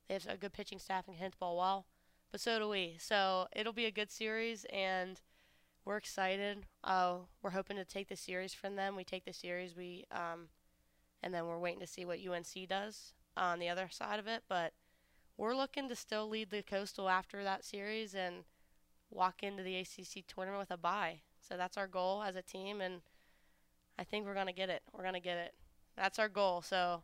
they 0.08 0.14
have 0.14 0.28
a 0.28 0.38
good 0.38 0.54
pitching 0.54 0.80
staff 0.80 1.08
and 1.08 1.16
can 1.16 1.24
hit 1.26 1.32
the 1.34 1.38
ball 1.38 1.58
well. 1.58 1.86
But 2.32 2.42
so 2.42 2.60
do 2.60 2.70
we. 2.70 2.98
So 3.00 3.48
it'll 3.54 3.74
be 3.74 3.86
a 3.86 3.92
good 3.92 4.12
series, 4.12 4.66
and 4.66 5.22
we're 5.86 5.98
excited. 5.98 6.66
Uh, 6.84 7.20
we're 7.42 7.52
hoping 7.52 7.78
to 7.78 7.86
take 7.86 8.10
the 8.10 8.16
series 8.16 8.54
from 8.54 8.76
them. 8.76 8.96
We 8.96 9.04
take 9.04 9.26
the 9.26 9.34
series, 9.34 9.76
we 9.76 10.06
um, 10.12 10.50
and 11.24 11.34
then 11.34 11.46
we're 11.48 11.60
waiting 11.60 11.80
to 11.80 11.88
see 11.88 12.06
what 12.06 12.20
UNC 12.20 12.68
does 12.68 13.14
on 13.36 13.60
the 13.60 13.70
other 13.70 13.88
side 13.90 14.20
of 14.20 14.28
it. 14.28 14.44
But 14.48 14.74
we're 15.38 15.56
looking 15.56 15.88
to 15.90 15.96
still 15.96 16.28
lead 16.28 16.50
the 16.50 16.64
Coastal 16.64 17.10
after 17.10 17.44
that 17.44 17.64
series 17.64 18.14
and 18.14 18.44
walk 19.10 19.44
into 19.44 19.64
the 19.64 19.78
ACC 19.78 20.26
tournament 20.28 20.60
with 20.60 20.72
a 20.72 20.78
bye. 20.78 21.22
So 21.40 21.56
that's 21.56 21.78
our 21.78 21.88
goal 21.88 22.24
as 22.24 22.36
a 22.36 22.42
team, 22.42 22.82
and 22.82 23.02
I 24.00 24.04
think 24.04 24.26
we're 24.26 24.34
gonna 24.36 24.54
get 24.54 24.70
it. 24.70 24.84
We're 24.94 25.04
gonna 25.04 25.20
get 25.20 25.38
it. 25.38 25.54
That's 25.96 26.20
our 26.20 26.30
goal. 26.30 26.62
So 26.62 27.02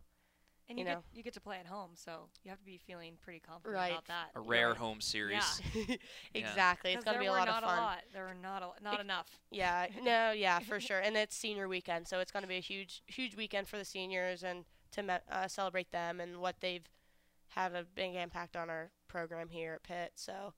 And 0.69 0.77
You 0.79 0.85
you, 0.85 0.91
know. 0.91 0.95
get 1.11 1.17
you 1.17 1.23
get 1.23 1.33
to 1.33 1.41
play 1.41 1.57
at 1.59 1.65
home, 1.65 1.91
so 1.95 2.29
you 2.43 2.49
have 2.49 2.59
to 2.59 2.65
be 2.65 2.77
feeling 2.77 3.17
pretty 3.21 3.39
confident 3.41 3.75
Right. 3.75 3.91
about 3.91 4.05
that. 4.05 4.29
A 4.35 4.39
rare 4.39 4.69
Right. 4.69 4.77
home 4.77 5.01
series. 5.01 5.61
Yeah. 5.73 5.95
exactly, 6.33 6.93
It's 6.93 7.03
gonna 7.03 7.19
be 7.19 7.25
a 7.25 7.31
lot 7.33 7.49
of 7.49 7.55
fun. 7.61 7.77
A 7.77 7.81
lot. 7.81 8.03
There 8.13 8.25
are 8.27 8.33
not 8.33 8.63
a, 8.63 8.81
not 8.83 8.93
Ex- 8.95 9.03
enough. 9.03 9.39
Yeah, 9.51 9.87
no, 10.01 10.31
yeah, 10.31 10.59
for 10.59 10.79
sure. 10.79 10.99
And 10.99 11.17
it's 11.17 11.35
senior 11.35 11.67
weekend, 11.67 12.07
so 12.07 12.19
it's 12.19 12.31
going 12.31 12.43
to 12.43 12.47
be 12.47 12.55
a 12.57 12.61
huge, 12.61 13.03
huge 13.07 13.35
weekend 13.35 13.67
for 13.67 13.77
the 13.77 13.83
seniors 13.85 14.41
and 14.43 14.63
to 14.91 15.03
me- 15.03 15.17
uh, 15.29 15.47
celebrate 15.49 15.91
them 15.91 16.21
and 16.21 16.39
what 16.39 16.61
they've 16.61 16.87
had 17.49 17.73
a 17.75 17.83
big 17.83 18.15
impact 18.15 18.55
on 18.55 18.69
our 18.69 18.89
program 19.09 19.49
here 19.49 19.73
at 19.73 19.83
Pitt. 19.83 20.13
So 20.15 20.53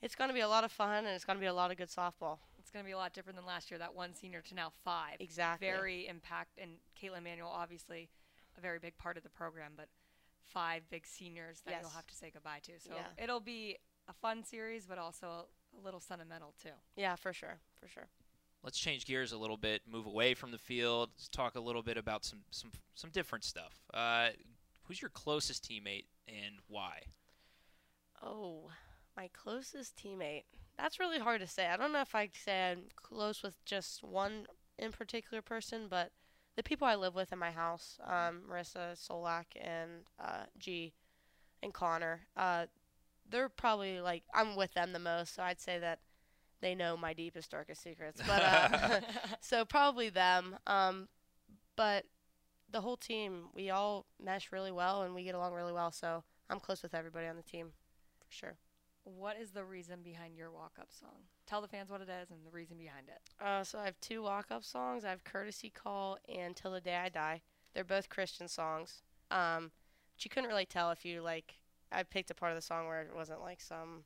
it's 0.00 0.14
going 0.14 0.28
to 0.28 0.34
be 0.34 0.40
a 0.40 0.48
lot 0.48 0.64
of 0.64 0.72
fun 0.72 1.04
and 1.04 1.08
it's 1.08 1.24
going 1.26 1.36
to 1.36 1.40
be 1.40 1.46
a 1.46 1.52
lot 1.54 1.70
of 1.70 1.76
good 1.76 1.90
softball. 1.90 2.38
It's 2.66 2.72
going 2.72 2.84
to 2.84 2.88
be 2.88 2.94
a 2.94 2.96
lot 2.96 3.12
different 3.12 3.36
than 3.36 3.46
last 3.46 3.70
year. 3.70 3.78
That 3.78 3.94
one 3.94 4.12
senior 4.12 4.42
to 4.42 4.54
now 4.56 4.72
five. 4.84 5.18
Exactly. 5.20 5.68
Very 5.68 6.08
impact, 6.08 6.58
and 6.60 6.72
Caitlin 7.00 7.22
Manuel 7.22 7.48
obviously 7.48 8.08
a 8.58 8.60
very 8.60 8.80
big 8.80 8.98
part 8.98 9.16
of 9.16 9.22
the 9.22 9.28
program, 9.28 9.74
but 9.76 9.86
five 10.42 10.82
big 10.90 11.06
seniors 11.06 11.62
that 11.64 11.78
you'll 11.80 11.90
have 11.90 12.08
to 12.08 12.14
say 12.16 12.28
goodbye 12.34 12.58
to. 12.64 12.72
So 12.80 12.94
Yeah. 12.96 13.22
it'll 13.22 13.38
be 13.38 13.76
a 14.08 14.12
fun 14.12 14.42
series, 14.42 14.84
but 14.84 14.98
also 14.98 15.26
a, 15.28 15.44
a 15.78 15.80
little 15.84 16.00
sentimental 16.00 16.54
too. 16.60 16.70
Yeah, 16.96 17.14
for 17.14 17.32
sure, 17.32 17.60
for 17.78 17.86
sure. 17.86 18.08
Let's 18.64 18.78
change 18.80 19.06
gears 19.06 19.30
a 19.30 19.38
little 19.38 19.56
bit, 19.56 19.82
move 19.88 20.06
away 20.06 20.34
from 20.34 20.50
the 20.50 20.58
field, 20.58 21.10
let's 21.14 21.28
talk 21.28 21.54
a 21.54 21.60
little 21.60 21.84
bit 21.84 21.96
about 21.96 22.24
some 22.24 22.40
some 22.50 22.72
some 22.96 23.10
different 23.10 23.44
stuff. 23.44 23.78
Uh, 23.94 24.30
who's 24.88 25.00
your 25.00 25.10
closest 25.10 25.62
teammate 25.70 26.06
and 26.26 26.56
why? 26.66 27.02
Oh, 28.20 28.70
my 29.16 29.30
closest 29.32 29.96
teammate. 29.96 30.44
That's 30.78 31.00
really 31.00 31.18
hard 31.18 31.40
to 31.40 31.46
say. 31.46 31.66
I 31.66 31.76
don't 31.76 31.92
know 31.92 32.02
if 32.02 32.14
I 32.14 32.28
say 32.32 32.72
I'm 32.72 32.84
close 32.96 33.42
with 33.42 33.64
just 33.64 34.04
one 34.04 34.46
in 34.78 34.92
particular 34.92 35.40
person, 35.42 35.86
but 35.88 36.10
the 36.56 36.62
people 36.62 36.86
I 36.86 36.94
live 36.94 37.14
with 37.14 37.32
in 37.32 37.38
my 37.38 37.50
house, 37.50 37.98
um, 38.04 38.42
Marissa 38.50 38.94
Solak 38.94 39.44
and 39.60 40.04
uh, 40.18 40.44
G 40.58 40.92
and 41.62 41.72
Connor, 41.72 42.26
uh, 42.36 42.66
they're 43.28 43.48
probably 43.48 44.00
like 44.00 44.22
I'm 44.34 44.56
with 44.56 44.74
them 44.74 44.92
the 44.92 44.98
most, 44.98 45.34
so 45.34 45.42
I'd 45.42 45.60
say 45.60 45.78
that 45.78 46.00
they 46.60 46.74
know 46.74 46.96
my 46.96 47.12
deepest, 47.12 47.50
darkest 47.50 47.82
secrets. 47.82 48.22
But 48.26 48.42
uh, 48.42 49.00
so 49.40 49.64
probably 49.64 50.08
them. 50.08 50.56
Um, 50.66 51.08
but 51.76 52.04
the 52.70 52.80
whole 52.80 52.96
team, 52.96 53.48
we 53.54 53.70
all 53.70 54.06
mesh 54.22 54.50
really 54.52 54.72
well 54.72 55.02
and 55.02 55.14
we 55.14 55.24
get 55.24 55.34
along 55.34 55.54
really 55.54 55.72
well. 55.72 55.90
So 55.90 56.24
I'm 56.48 56.60
close 56.60 56.82
with 56.82 56.94
everybody 56.94 57.26
on 57.26 57.36
the 57.36 57.42
team, 57.42 57.72
for 58.18 58.32
sure. 58.32 58.56
What 59.14 59.36
is 59.40 59.52
the 59.52 59.64
reason 59.64 60.00
behind 60.02 60.36
your 60.36 60.50
walk-up 60.50 60.88
song? 60.90 61.28
Tell 61.46 61.60
the 61.62 61.68
fans 61.68 61.90
what 61.90 62.00
it 62.00 62.08
is 62.08 62.32
and 62.32 62.44
the 62.44 62.50
reason 62.50 62.76
behind 62.76 63.06
it. 63.08 63.20
Uh, 63.40 63.62
so 63.62 63.78
I 63.78 63.84
have 63.84 64.00
two 64.00 64.22
walk-up 64.22 64.64
songs. 64.64 65.04
I 65.04 65.10
have 65.10 65.22
"Courtesy 65.22 65.70
Call" 65.70 66.18
and 66.28 66.56
"Till 66.56 66.72
the 66.72 66.80
Day 66.80 66.96
I 66.96 67.08
Die." 67.08 67.40
They're 67.72 67.84
both 67.84 68.08
Christian 68.08 68.48
songs. 68.48 69.02
Um, 69.30 69.70
but 70.16 70.24
you 70.24 70.28
couldn't 70.28 70.48
really 70.48 70.66
tell 70.66 70.90
if 70.90 71.04
you 71.04 71.22
like. 71.22 71.54
I 71.92 72.02
picked 72.02 72.32
a 72.32 72.34
part 72.34 72.50
of 72.50 72.58
the 72.58 72.62
song 72.62 72.88
where 72.88 73.02
it 73.02 73.14
wasn't 73.14 73.42
like 73.42 73.60
some 73.60 74.02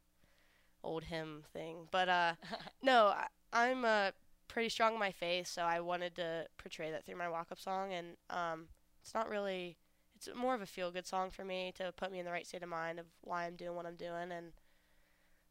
old 0.84 1.04
hymn 1.04 1.44
thing, 1.50 1.88
but 1.90 2.10
uh, 2.10 2.34
no, 2.82 3.06
I, 3.06 3.26
I'm 3.54 3.86
uh, 3.86 4.10
pretty 4.48 4.68
strong 4.68 4.92
in 4.92 5.00
my 5.00 5.12
faith, 5.12 5.46
so 5.46 5.62
I 5.62 5.80
wanted 5.80 6.14
to 6.16 6.46
portray 6.58 6.90
that 6.90 7.06
through 7.06 7.16
my 7.16 7.28
walk-up 7.28 7.58
song, 7.58 7.94
and 7.94 8.16
um, 8.28 8.68
it's 9.02 9.14
not 9.14 9.30
really. 9.30 9.78
It's 10.14 10.28
more 10.36 10.54
of 10.54 10.60
a 10.60 10.66
feel-good 10.66 11.06
song 11.06 11.30
for 11.30 11.46
me 11.46 11.72
to 11.76 11.92
put 11.96 12.12
me 12.12 12.18
in 12.18 12.26
the 12.26 12.30
right 12.30 12.46
state 12.46 12.62
of 12.62 12.68
mind 12.68 12.98
of 12.98 13.06
why 13.22 13.46
I'm 13.46 13.56
doing 13.56 13.74
what 13.74 13.86
I'm 13.86 13.96
doing, 13.96 14.30
and 14.30 14.52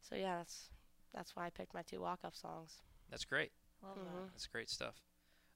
so 0.00 0.14
yeah, 0.16 0.36
that's 0.38 0.70
that's 1.14 1.34
why 1.34 1.46
I 1.46 1.50
picked 1.50 1.74
my 1.74 1.82
two 1.82 2.00
walk-off 2.00 2.36
songs. 2.36 2.78
That's 3.10 3.24
great. 3.24 3.52
Love 3.82 3.98
Mhm. 3.98 4.30
That's 4.32 4.46
great 4.46 4.70
stuff. 4.70 5.02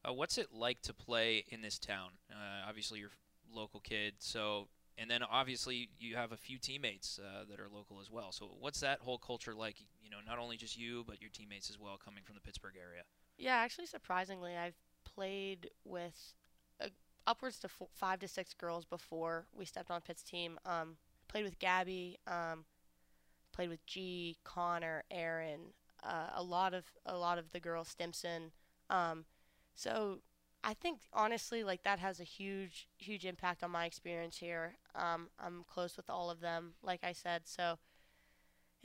Uh, 0.07 0.13
what's 0.13 0.39
it 0.39 0.53
like 0.53 0.83
to 0.83 0.93
play 0.93 1.45
in 1.49 1.63
this 1.63 1.79
town? 1.79 2.11
Uh, 2.31 2.69
obviously, 2.69 3.01
you're 3.01 3.13
local 3.53 3.81
kid, 3.81 4.15
so 4.19 4.69
and 4.99 5.11
then 5.11 5.23
obviously 5.23 5.89
you 5.99 6.17
have 6.17 6.33
a 6.33 6.37
few 6.37 6.59
teammates 6.59 7.19
uh, 7.19 7.45
that 7.49 7.59
are 7.59 7.69
local 7.69 8.01
as 8.01 8.11
well. 8.11 8.31
So 8.33 8.47
what's 8.61 8.81
that 8.81 9.01
whole 9.01 9.19
culture 9.19 9.55
like? 9.55 9.77
You 10.03 10.11
know, 10.11 10.19
not 10.27 10.39
only 10.39 10.57
just 10.57 10.77
you, 10.79 11.05
but 11.07 11.21
your 11.21 11.31
teammates 11.31 11.71
as 11.71 11.79
well, 11.79 11.97
coming 12.03 12.23
from 12.25 12.35
the 12.35 12.41
Pittsburgh 12.41 12.75
area. 12.81 13.03
Yeah, 13.37 13.57
actually, 13.57 13.87
surprisingly, 13.87 14.57
I've 14.57 14.77
played 15.05 15.71
with 15.85 16.35
uh, 16.81 16.89
upwards 17.27 17.59
to 17.61 17.69
four, 17.69 17.89
five 17.93 18.21
to 18.21 18.29
six 18.29 18.55
girls 18.55 18.85
before 18.85 19.47
we 19.57 19.65
stepped 19.65 19.91
on 19.91 20.01
Pitt's 20.01 20.23
team. 20.23 20.59
Um, 20.67 20.97
played 21.29 21.45
with 21.45 21.59
Gabby, 21.59 22.19
um, 22.27 22.65
played 23.55 23.71
with 23.71 23.87
G, 23.87 24.37
Connor, 24.45 25.05
Aaron, 25.11 25.73
uh, 26.03 26.31
a 26.35 26.43
lot 26.43 26.75
of 26.75 26.85
a 27.07 27.17
lot 27.17 27.39
of 27.39 27.53
the 27.53 27.61
girls, 27.61 27.89
Stimson. 27.89 28.53
Um, 28.91 29.25
so 29.75 30.21
I 30.63 30.75
think 30.75 31.01
honestly, 31.13 31.65
like 31.65 31.83
that 31.85 31.99
has 31.99 32.21
a 32.21 32.25
huge 32.25 32.89
huge 32.99 33.25
impact 33.25 33.63
on 33.63 33.71
my 33.71 33.87
experience 33.87 34.39
here. 34.39 34.77
Um, 34.95 35.29
I'm 35.39 35.65
close 35.73 35.97
with 35.97 36.11
all 36.11 36.31
of 36.31 36.41
them, 36.41 36.75
like 36.83 37.05
I 37.05 37.13
said, 37.13 37.43
so. 37.45 37.79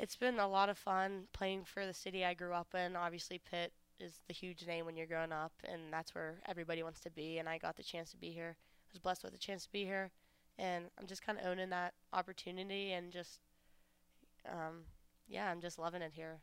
It's 0.02 0.16
been 0.16 0.40
a 0.40 0.48
lot 0.48 0.70
of 0.70 0.78
fun 0.78 1.28
playing 1.34 1.66
for 1.66 1.86
the 1.86 1.94
city 1.94 2.24
I 2.24 2.34
grew 2.34 2.54
up 2.54 2.74
in. 2.74 2.96
Obviously, 2.96 3.38
Pitt 3.38 3.74
is 4.00 4.14
the 4.30 4.34
huge 4.34 4.66
name 4.66 4.86
when 4.86 4.96
you're 4.96 5.06
growing 5.06 5.34
up, 5.34 5.52
and 5.66 5.92
that's 5.92 6.16
where 6.16 6.40
everybody 6.48 6.84
wants 6.84 7.02
to 7.02 7.10
be. 7.12 7.38
And 7.38 7.50
I 7.50 7.58
got 7.58 7.76
the 7.76 7.84
chance 7.84 8.10
to 8.12 8.18
be 8.18 8.32
here. 8.32 8.56
I 8.56 8.90
was 8.94 9.00
blessed 9.00 9.26
with 9.26 9.34
the 9.34 9.38
chance 9.38 9.66
to 9.66 9.72
be 9.74 9.84
here, 9.84 10.10
and 10.58 10.86
I'm 10.98 11.06
just 11.06 11.26
kind 11.26 11.38
of 11.38 11.46
owning 11.46 11.70
that 11.72 11.96
opportunity 12.14 12.94
and 12.94 13.12
just, 13.12 13.42
um, 14.48 14.84
yeah, 15.28 15.50
I'm 15.50 15.62
just 15.62 15.80
loving 15.80 16.02
it 16.02 16.12
here. 16.14 16.40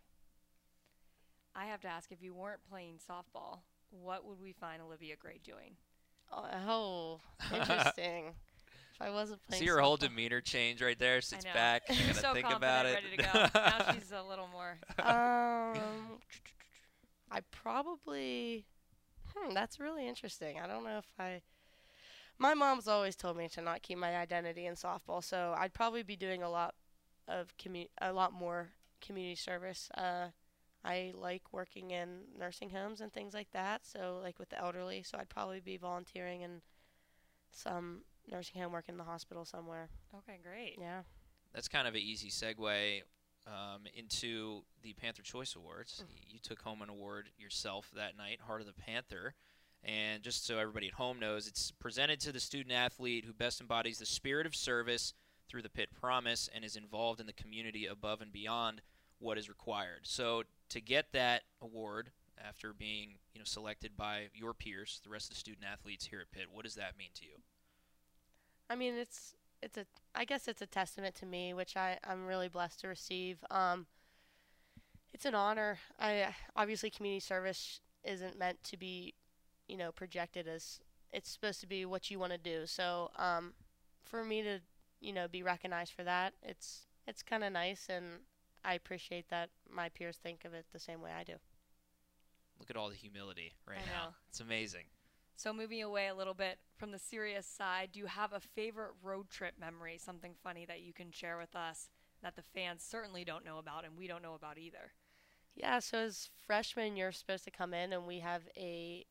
I 1.55 1.67
have 1.67 1.81
to 1.83 1.89
ask 1.89 2.13
if 2.13 2.23
you 2.23 2.35
weren't 2.35 2.61
playing 2.69 2.99
softball, 2.99 3.61
what 3.91 4.27
would 4.27 4.41
we 4.41 4.53
find 4.53 4.83
Olivia 4.83 5.17
Gray 5.19 5.41
doing? 5.43 5.77
Oh, 6.33 7.21
interesting. 7.53 8.27
if 8.95 9.01
I 9.01 9.11
wasn't 9.11 9.41
playing, 9.49 9.63
See 9.63 9.69
her 9.69 9.81
whole 9.81 9.97
demeanor 9.97 10.41
change 10.41 10.83
right 10.83 10.99
there. 10.99 11.21
Sits 11.21 11.47
I 11.47 11.49
know. 11.49 11.55
back. 11.55 11.83
She 11.93 12.03
gotta 12.05 12.15
so 12.15 12.35
think 12.35 12.51
about 12.51 12.87
it. 12.87 12.95
ready 13.03 13.17
to 13.17 13.23
go. 13.23 13.47
now 13.61 13.93
she's 13.93 14.13
a 14.13 14.23
little 14.23 14.49
more. 14.49 14.79
um, 14.99 16.19
I 17.31 17.41
probably. 17.51 18.67
Hmm, 19.35 19.55
that's 19.55 19.81
really 19.81 20.07
interesting. 20.07 20.59
I 20.63 20.67
don't 20.67 20.85
know 20.85 20.99
if 20.99 21.07
I. 21.19 21.41
My 22.39 22.53
mom's 22.53 22.87
always 22.87 23.17
told 23.17 23.39
me 23.39 23.49
to 23.51 23.63
not 23.63 23.83
keep 23.83 23.97
my 23.97 24.17
identity 24.17 24.67
in 24.67 24.75
softball, 24.75 25.25
so 25.25 25.55
I'd 25.57 25.73
probably 25.73 26.03
be 26.03 26.17
doing 26.17 26.43
a 26.43 26.51
lot 26.51 26.75
of 27.29 27.57
commu- 27.57 27.89
a 28.01 28.13
lot 28.13 28.33
more 28.33 28.71
community 29.01 29.37
service. 29.37 29.89
Uh, 29.97 30.29
I 30.85 31.13
like 31.15 31.43
working 31.53 31.91
in 31.91 32.21
nursing 32.39 32.71
homes 32.71 33.01
and 33.01 33.13
things 33.13 33.35
like 33.35 33.51
that. 33.53 33.85
So 33.85 34.21
like 34.23 34.39
with 34.39 34.51
the 34.51 34.59
elderly, 34.59 35.03
so 35.03 35.19
I'd 35.19 35.29
probably 35.29 35.61
be 35.61 35.77
volunteering 35.77 36.43
in 36.43 36.63
some 37.51 38.03
nursing 38.31 38.63
home, 38.63 38.73
work 38.73 38.89
in 38.89 38.97
the 38.97 39.05
hospital 39.05 39.45
somewhere. 39.45 39.89
Okay, 40.17 40.39
great. 40.43 40.77
Yeah. 40.81 41.03
That's 41.53 41.69
kind 41.69 41.89
of 41.89 41.95
an 41.95 42.01
easy 42.01 42.29
segue 42.29 43.03
um, 43.47 43.83
into 43.95 44.63
the 44.83 44.93
Panther 44.95 45.23
Choice 45.23 45.57
Awards. 45.57 46.05
You 46.29 46.39
took 46.41 46.61
home 46.61 46.83
an 46.83 46.89
award 46.89 47.31
yourself 47.39 47.91
that 47.97 48.17
night, 48.17 48.41
Heart 48.47 48.61
of 48.61 48.67
the 48.67 48.75
Panther. 48.75 49.35
And 49.83 50.23
just 50.23 50.47
so 50.47 50.59
everybody 50.59 50.89
at 50.89 50.95
home 50.95 51.19
knows, 51.21 51.47
it's 51.47 51.71
presented 51.71 52.21
to 52.21 52.33
the 52.33 52.41
student 52.41 52.73
athlete 52.73 53.25
who 53.25 53.33
best 53.33 53.61
embodies 53.61 53.99
the 53.99 54.07
spirit 54.07 54.47
of 54.47 54.55
service 54.55 55.15
through 55.49 55.63
the 55.63 55.69
Pitt 55.69 55.91
Promise 55.99 56.49
and 56.55 56.65
is 56.65 56.77
involved 56.77 57.21
in 57.21 57.27
the 57.27 57.33
community 57.33 57.87
above 57.87 58.21
and 58.21 58.33
beyond 58.33 58.83
what 59.19 59.39
is 59.39 59.49
required. 59.49 60.01
So 60.03 60.43
to 60.71 60.81
get 60.81 61.13
that 61.13 61.43
award 61.63 62.11
after 62.45 62.73
being 62.73 63.15
you 63.33 63.39
know 63.39 63.45
selected 63.45 63.97
by 63.97 64.29
your 64.35 64.55
peers, 64.55 65.01
the 65.05 65.11
rest 65.11 65.27
of 65.27 65.31
the 65.31 65.41
student 65.41 65.65
athletes 65.71 66.07
here 66.07 66.21
at 66.21 66.31
Pitt, 66.31 66.47
what 66.53 66.65
does 66.65 66.75
that 66.75 66.99
mean 66.99 67.11
to 67.15 67.25
you? 67.25 67.37
I 68.69 68.77
mean, 68.77 68.95
it's 68.95 69.35
it's 69.63 69.79
a 69.79 69.87
I 70.15 70.25
guess 70.25 70.49
it's 70.49 70.63
a 70.63 70.67
testament 70.67 71.15
to 71.17 71.27
me, 71.27 71.55
which 71.55 71.77
I 71.77 71.99
I'm 72.05 72.27
really 72.27 72.49
blessed 72.49 72.81
to 72.81 72.89
receive. 72.89 73.39
Um, 73.51 73.87
it's 75.13 75.25
an 75.25 75.35
honor. 75.35 75.79
I 75.99 76.35
obviously 76.55 76.91
community 76.91 77.21
service 77.21 77.81
isn't 78.05 78.39
meant 78.39 78.63
to 78.65 78.77
be, 78.77 79.15
you 79.67 79.77
know, 79.77 79.91
projected 79.93 80.47
as 80.47 80.81
it's 81.13 81.31
supposed 81.31 81.61
to 81.61 81.67
be 81.67 81.85
what 81.87 82.11
you 82.11 82.19
want 82.19 82.33
to 82.33 82.39
do. 82.39 82.67
So, 82.67 83.11
um, 83.17 83.55
for 84.05 84.23
me 84.25 84.43
to 84.43 84.61
you 85.07 85.13
know 85.13 85.29
be 85.29 85.43
recognized 85.43 85.93
for 85.93 86.03
that, 86.05 86.35
it's 86.43 86.87
it's 87.07 87.23
kind 87.23 87.45
of 87.45 87.53
nice, 87.53 87.87
and 87.89 88.05
I 88.65 88.75
appreciate 88.75 89.29
that 89.31 89.51
my 89.71 89.89
peers 89.89 90.19
think 90.21 90.45
of 90.45 90.53
it 90.53 90.67
the 90.73 90.81
same 90.81 91.01
way 91.01 91.13
I 91.17 91.23
do. 91.23 91.35
Look 92.59 92.71
at 92.71 92.77
all 92.77 92.89
the 92.89 92.97
humility 92.97 93.55
right 93.69 93.79
I 93.79 93.87
now. 93.87 94.05
know. 94.07 94.15
It's 94.29 94.41
amazing. 94.41 94.85
So 95.37 95.53
moving 95.53 95.83
away 95.83 96.09
a 96.09 96.15
little 96.15 96.35
bit 96.35 96.59
from 96.77 96.91
the 96.91 96.99
serious 96.99 97.47
side, 97.47 97.91
do 97.93 98.01
you 98.01 98.07
have 98.07 98.33
a 98.33 98.41
favorite 98.41 98.93
road 99.03 99.29
trip 99.29 99.55
memory, 99.61 99.99
something 99.99 100.33
funny 100.43 100.65
that 100.65 100.81
you 100.81 100.95
can 100.95 101.13
share 101.13 101.37
with 101.39 101.55
us 101.55 101.91
that 102.23 102.37
the 102.37 102.43
fans 102.43 102.83
certainly 102.83 103.23
don't 103.23 103.45
know 103.45 103.59
about 103.59 103.85
and 103.85 103.99
we 103.99 104.07
don't 104.07 104.23
know 104.23 104.35
about 104.35 104.59
either? 104.59 104.93
Yeah, 105.55 105.79
so 105.79 105.99
as 105.99 106.31
freshmen, 106.47 106.97
you're 106.97 107.13
supposed 107.13 107.45
to 107.45 107.51
come 107.51 107.73
in, 107.73 107.93
and 107.93 108.07
we 108.07 108.21
have 108.21 108.43
a 108.57 109.07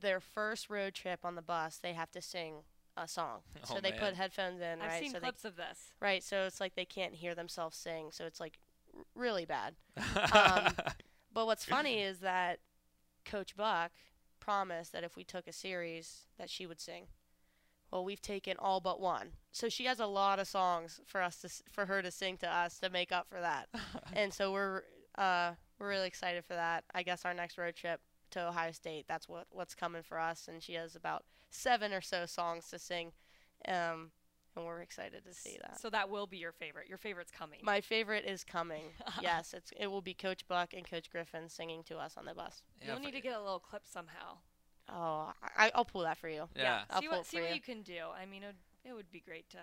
their 0.00 0.20
first 0.20 0.68
road 0.68 0.94
trip 0.94 1.20
on 1.24 1.34
the 1.34 1.42
bus. 1.42 1.78
They 1.78 1.94
have 1.94 2.10
to 2.10 2.20
sing 2.20 2.64
a 3.04 3.08
song, 3.08 3.40
so 3.64 3.74
Oh, 3.76 3.80
they 3.80 3.90
man. 3.90 4.00
put 4.00 4.14
headphones 4.14 4.60
in, 4.60 4.80
I've 4.80 4.88
right? 4.88 5.02
seen 5.02 5.12
so 5.12 5.20
clips 5.20 5.44
of 5.44 5.56
this. 5.56 5.92
right, 6.00 6.22
so 6.22 6.44
it's 6.46 6.60
like 6.60 6.74
they 6.74 6.84
can't 6.84 7.14
hear 7.14 7.34
themselves 7.34 7.76
sing, 7.76 8.10
so 8.12 8.24
it's 8.26 8.40
like 8.40 8.58
r- 8.96 9.02
really 9.14 9.44
bad. 9.44 9.74
Um, 10.32 10.72
But 11.32 11.46
what's 11.46 11.64
funny 11.64 12.00
is 12.00 12.18
that 12.20 12.58
Coach 13.24 13.54
Buck 13.56 13.92
promised 14.40 14.92
that 14.92 15.04
if 15.04 15.14
we 15.14 15.24
took 15.24 15.46
a 15.46 15.52
series, 15.52 16.26
that 16.38 16.48
she 16.50 16.66
would 16.66 16.80
sing. 16.80 17.06
Well, 17.92 18.04
we've 18.04 18.20
taken 18.22 18.56
all 18.58 18.80
but 18.80 18.98
one, 19.00 19.28
so 19.52 19.68
she 19.68 19.84
has 19.84 20.00
a 20.00 20.06
lot 20.06 20.38
of 20.38 20.48
songs 20.48 21.00
for 21.06 21.22
us 21.22 21.36
to 21.42 21.48
for 21.70 21.86
her 21.86 22.02
to 22.02 22.10
sing 22.10 22.36
to 22.38 22.48
us 22.52 22.78
to 22.80 22.90
make 22.90 23.12
up 23.12 23.28
for 23.30 23.40
that 23.40 23.68
and 24.14 24.32
so 24.34 24.52
we're 24.52 24.82
uh, 25.16 25.52
we're 25.78 25.88
really 25.88 26.06
excited 26.08 26.44
for 26.44 26.54
that. 26.54 26.84
I 26.94 27.02
guess 27.02 27.24
our 27.24 27.34
next 27.34 27.56
road 27.58 27.76
trip 27.76 28.00
to 28.32 28.48
Ohio 28.48 28.72
State, 28.72 29.04
that's 29.08 29.28
what 29.28 29.46
what's 29.50 29.74
coming 29.74 30.02
for 30.02 30.18
us, 30.18 30.48
and 30.48 30.62
she 30.62 30.74
has 30.74 30.96
about 30.96 31.24
seven 31.50 31.92
or 31.92 32.00
so 32.00 32.26
songs 32.26 32.68
to 32.70 32.78
sing, 32.78 33.12
um, 33.66 34.10
and 34.56 34.66
we're 34.66 34.80
excited 34.80 35.24
to 35.24 35.34
see 35.34 35.56
that. 35.62 35.80
So 35.80 35.90
that 35.90 36.10
will 36.10 36.26
be 36.26 36.38
your 36.38 36.52
favorite. 36.52 36.88
Your 36.88 36.98
favorite's 36.98 37.30
coming. 37.30 37.60
My 37.62 37.80
favorite 37.80 38.24
is 38.24 38.44
coming. 38.44 38.92
yes, 39.22 39.54
it's 39.54 39.72
it 39.78 39.86
will 39.88 40.02
be 40.02 40.14
Coach 40.14 40.46
Buck 40.48 40.74
and 40.74 40.88
Coach 40.88 41.10
Griffin 41.10 41.48
singing 41.48 41.82
to 41.84 41.96
us 41.98 42.16
on 42.16 42.24
the 42.24 42.34
bus. 42.34 42.62
Yeah, 42.80 42.92
You'll 42.92 43.00
need 43.00 43.12
to 43.14 43.20
get 43.20 43.34
a 43.36 43.40
little 43.40 43.60
clip 43.60 43.82
somehow. 43.86 44.38
Oh, 44.90 45.32
I, 45.56 45.70
I'll 45.74 45.84
pull 45.84 46.02
that 46.02 46.16
for 46.16 46.28
you. 46.28 46.48
yeah. 46.56 46.80
I'll 46.90 47.00
see 47.02 47.08
pull 47.08 47.18
what 47.18 47.26
it 47.26 47.28
see 47.28 47.36
for 47.36 47.42
what 47.42 47.50
you. 47.50 47.56
you 47.56 47.60
can 47.60 47.82
do. 47.82 47.98
I 48.20 48.24
mean, 48.24 48.42
it 48.42 48.46
would, 48.46 48.90
it 48.90 48.94
would 48.94 49.10
be 49.12 49.20
great 49.20 49.48
to, 49.50 49.58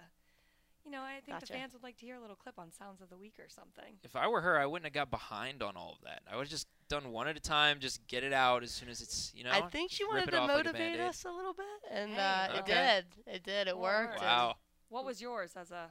you 0.86 0.92
know, 0.92 1.02
I 1.02 1.20
think 1.26 1.40
Gotcha. 1.40 1.48
the 1.52 1.54
fans 1.58 1.74
would 1.74 1.82
like 1.82 1.98
to 1.98 2.06
hear 2.06 2.16
a 2.16 2.22
little 2.22 2.36
clip 2.36 2.60
on 2.60 2.72
Sounds 2.72 3.02
of 3.02 3.10
the 3.10 3.18
Week 3.18 3.34
or 3.40 3.50
something. 3.50 3.96
If 4.04 4.16
I 4.16 4.28
were 4.28 4.42
her, 4.42 4.60
I 4.60 4.68
wouldn't 4.68 4.86
have 4.86 4.94
got 4.94 5.10
behind 5.10 5.64
on 5.64 5.76
all 5.76 5.94
of 5.94 6.02
that. 6.04 6.22
I 6.32 6.38
would 6.38 6.48
just 6.48 6.68
done 6.88 7.12
one 7.12 7.28
at 7.28 7.36
a 7.38 7.40
time, 7.40 7.80
just 7.80 8.06
get 8.08 8.24
it 8.24 8.34
out 8.34 8.64
as 8.64 8.72
soon 8.72 8.90
as 8.90 9.02
it's, 9.02 9.32
you 9.36 9.44
know. 9.44 9.52
I 9.52 9.62
think 9.62 9.92
she 9.92 10.04
wanted 10.06 10.30
to 10.32 10.38
off 10.38 10.48
like 10.50 10.60
a 10.66 10.70
motivate 10.70 11.00
us 11.00 11.26
a 11.26 11.32
little 11.32 11.54
bit, 11.54 11.66
and 11.92 12.12
Hey, 12.14 12.20
uh, 12.22 12.58
it 12.60 12.66
did. 12.66 13.06
It 13.28 13.44
did. 13.44 13.68
It 13.68 13.78
Well, 13.78 13.84
worked. 13.92 14.14
and- 14.16 14.22
Wow. 14.24 14.56
What 14.90 15.04
was 15.06 15.20
yours 15.22 15.54
as 15.56 15.72
a 15.72 15.90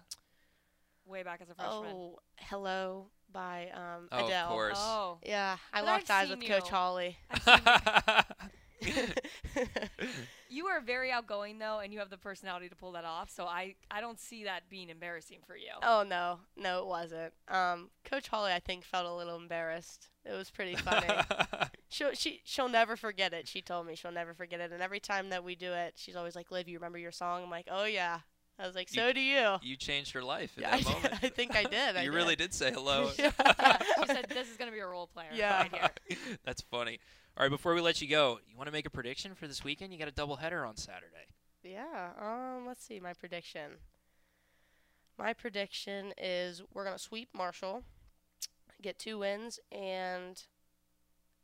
way 1.04 1.22
back 1.24 1.40
as 1.42 1.50
a 1.50 1.54
freshman? 1.54 1.90
Oh, 1.90 2.18
hello 2.36 3.10
by 3.32 3.68
um, 3.74 4.08
Oh, 4.12 4.18
of 4.18 4.26
Adele. 4.28 4.48
course. 4.48 4.78
Oh, 4.80 5.18
Yeah, 5.24 5.56
I 5.72 5.80
But 5.80 5.86
locked 5.86 6.10
I've 6.10 6.24
eyes 6.24 6.30
with 6.30 6.40
seen 6.40 6.48
Coach. 6.48 6.68
Holly. 6.70 7.18
I've 7.46 8.22
seen 8.82 8.92
you. 10.00 10.08
You 10.48 10.63
are 10.74 10.80
very 10.80 11.10
outgoing 11.10 11.58
though, 11.58 11.78
and 11.80 11.92
you 11.92 11.98
have 11.98 12.10
the 12.10 12.18
personality 12.18 12.68
to 12.68 12.74
pull 12.76 12.92
that 12.92 13.04
off. 13.04 13.30
So 13.30 13.44
I, 13.46 13.74
I 13.90 14.00
don't 14.00 14.18
see 14.18 14.44
that 14.44 14.68
being 14.68 14.90
embarrassing 14.90 15.38
for 15.46 15.56
you. 15.56 15.70
oh 15.82 16.04
no, 16.08 16.40
no, 16.56 16.80
it 16.80 16.86
wasn't. 16.86 17.32
Um, 17.48 17.90
Coach 18.04 18.28
Holly, 18.28 18.52
I 18.52 18.60
think, 18.60 18.84
felt 18.84 19.06
a 19.06 19.14
little 19.14 19.36
embarrassed. 19.36 20.08
It 20.24 20.32
was 20.32 20.50
pretty 20.50 20.74
funny. 20.76 21.06
she'll 21.88 22.12
she 22.14 22.40
she'll 22.44 22.68
never 22.68 22.96
forget 22.96 23.32
it. 23.32 23.46
She 23.46 23.60
told 23.62 23.86
me 23.86 23.94
she'll 23.94 24.10
never 24.12 24.34
forget 24.34 24.60
it. 24.60 24.72
And 24.72 24.82
every 24.82 25.00
time 25.00 25.30
that 25.30 25.44
we 25.44 25.54
do 25.54 25.72
it, 25.72 25.94
she's 25.96 26.16
always 26.16 26.34
like, 26.34 26.50
"Liv, 26.50 26.68
you 26.68 26.78
remember 26.78 26.98
your 26.98 27.12
song?" 27.12 27.42
I'm 27.44 27.50
like, 27.50 27.68
"Oh 27.70 27.84
yeah." 27.84 28.20
I 28.58 28.66
was 28.66 28.76
like, 28.76 28.94
You- 28.94 29.02
"So 29.02 29.12
do 29.12 29.20
you." 29.20 29.56
you 29.62 29.76
changed 29.76 30.12
her 30.12 30.22
life 30.22 30.56
in 30.56 30.62
Yeah, 30.62 30.74
I, 30.76 30.80
that 30.80 31.02
did. 31.02 31.12
I 31.24 31.28
think 31.28 31.56
I 31.56 31.64
did. 31.64 31.96
I 31.96 32.02
you 32.04 32.12
really 32.12 32.36
did 32.36 32.54
say 32.54 32.70
hello. 32.72 33.10
Yeah. 33.18 33.32
Yeah, 33.58 33.78
she 34.00 34.06
said 34.06 34.26
this 34.28 34.48
is 34.48 34.56
going 34.56 34.70
to 34.70 34.74
be 34.74 34.78
a 34.80 34.86
role 34.86 35.08
player. 35.08 35.28
Yeah. 35.34 35.62
Right 35.62 35.74
here. 36.08 36.18
That's 36.44 36.62
funny. 36.62 37.00
All 37.36 37.42
right, 37.44 37.50
before 37.50 37.74
we 37.74 37.80
let 37.80 38.00
you 38.00 38.08
go, 38.08 38.38
you 38.48 38.56
want 38.56 38.68
to 38.68 38.72
make 38.72 38.86
a 38.86 38.90
prediction 38.90 39.34
for 39.34 39.48
this 39.48 39.64
weekend? 39.64 39.92
You 39.92 39.98
got 39.98 40.08
a 40.08 40.12
doubleheader 40.12 40.66
on 40.66 40.76
Saturday. 40.76 41.26
Yeah. 41.64 42.10
Um. 42.20 42.66
Let's 42.66 42.84
see. 42.84 43.00
My 43.00 43.12
prediction. 43.12 43.72
My 45.18 45.32
prediction 45.32 46.12
is 46.18 46.62
we're 46.72 46.84
gonna 46.84 46.98
sweep 46.98 47.28
Marshall, 47.36 47.82
get 48.82 48.98
two 48.98 49.18
wins, 49.18 49.58
and 49.72 50.42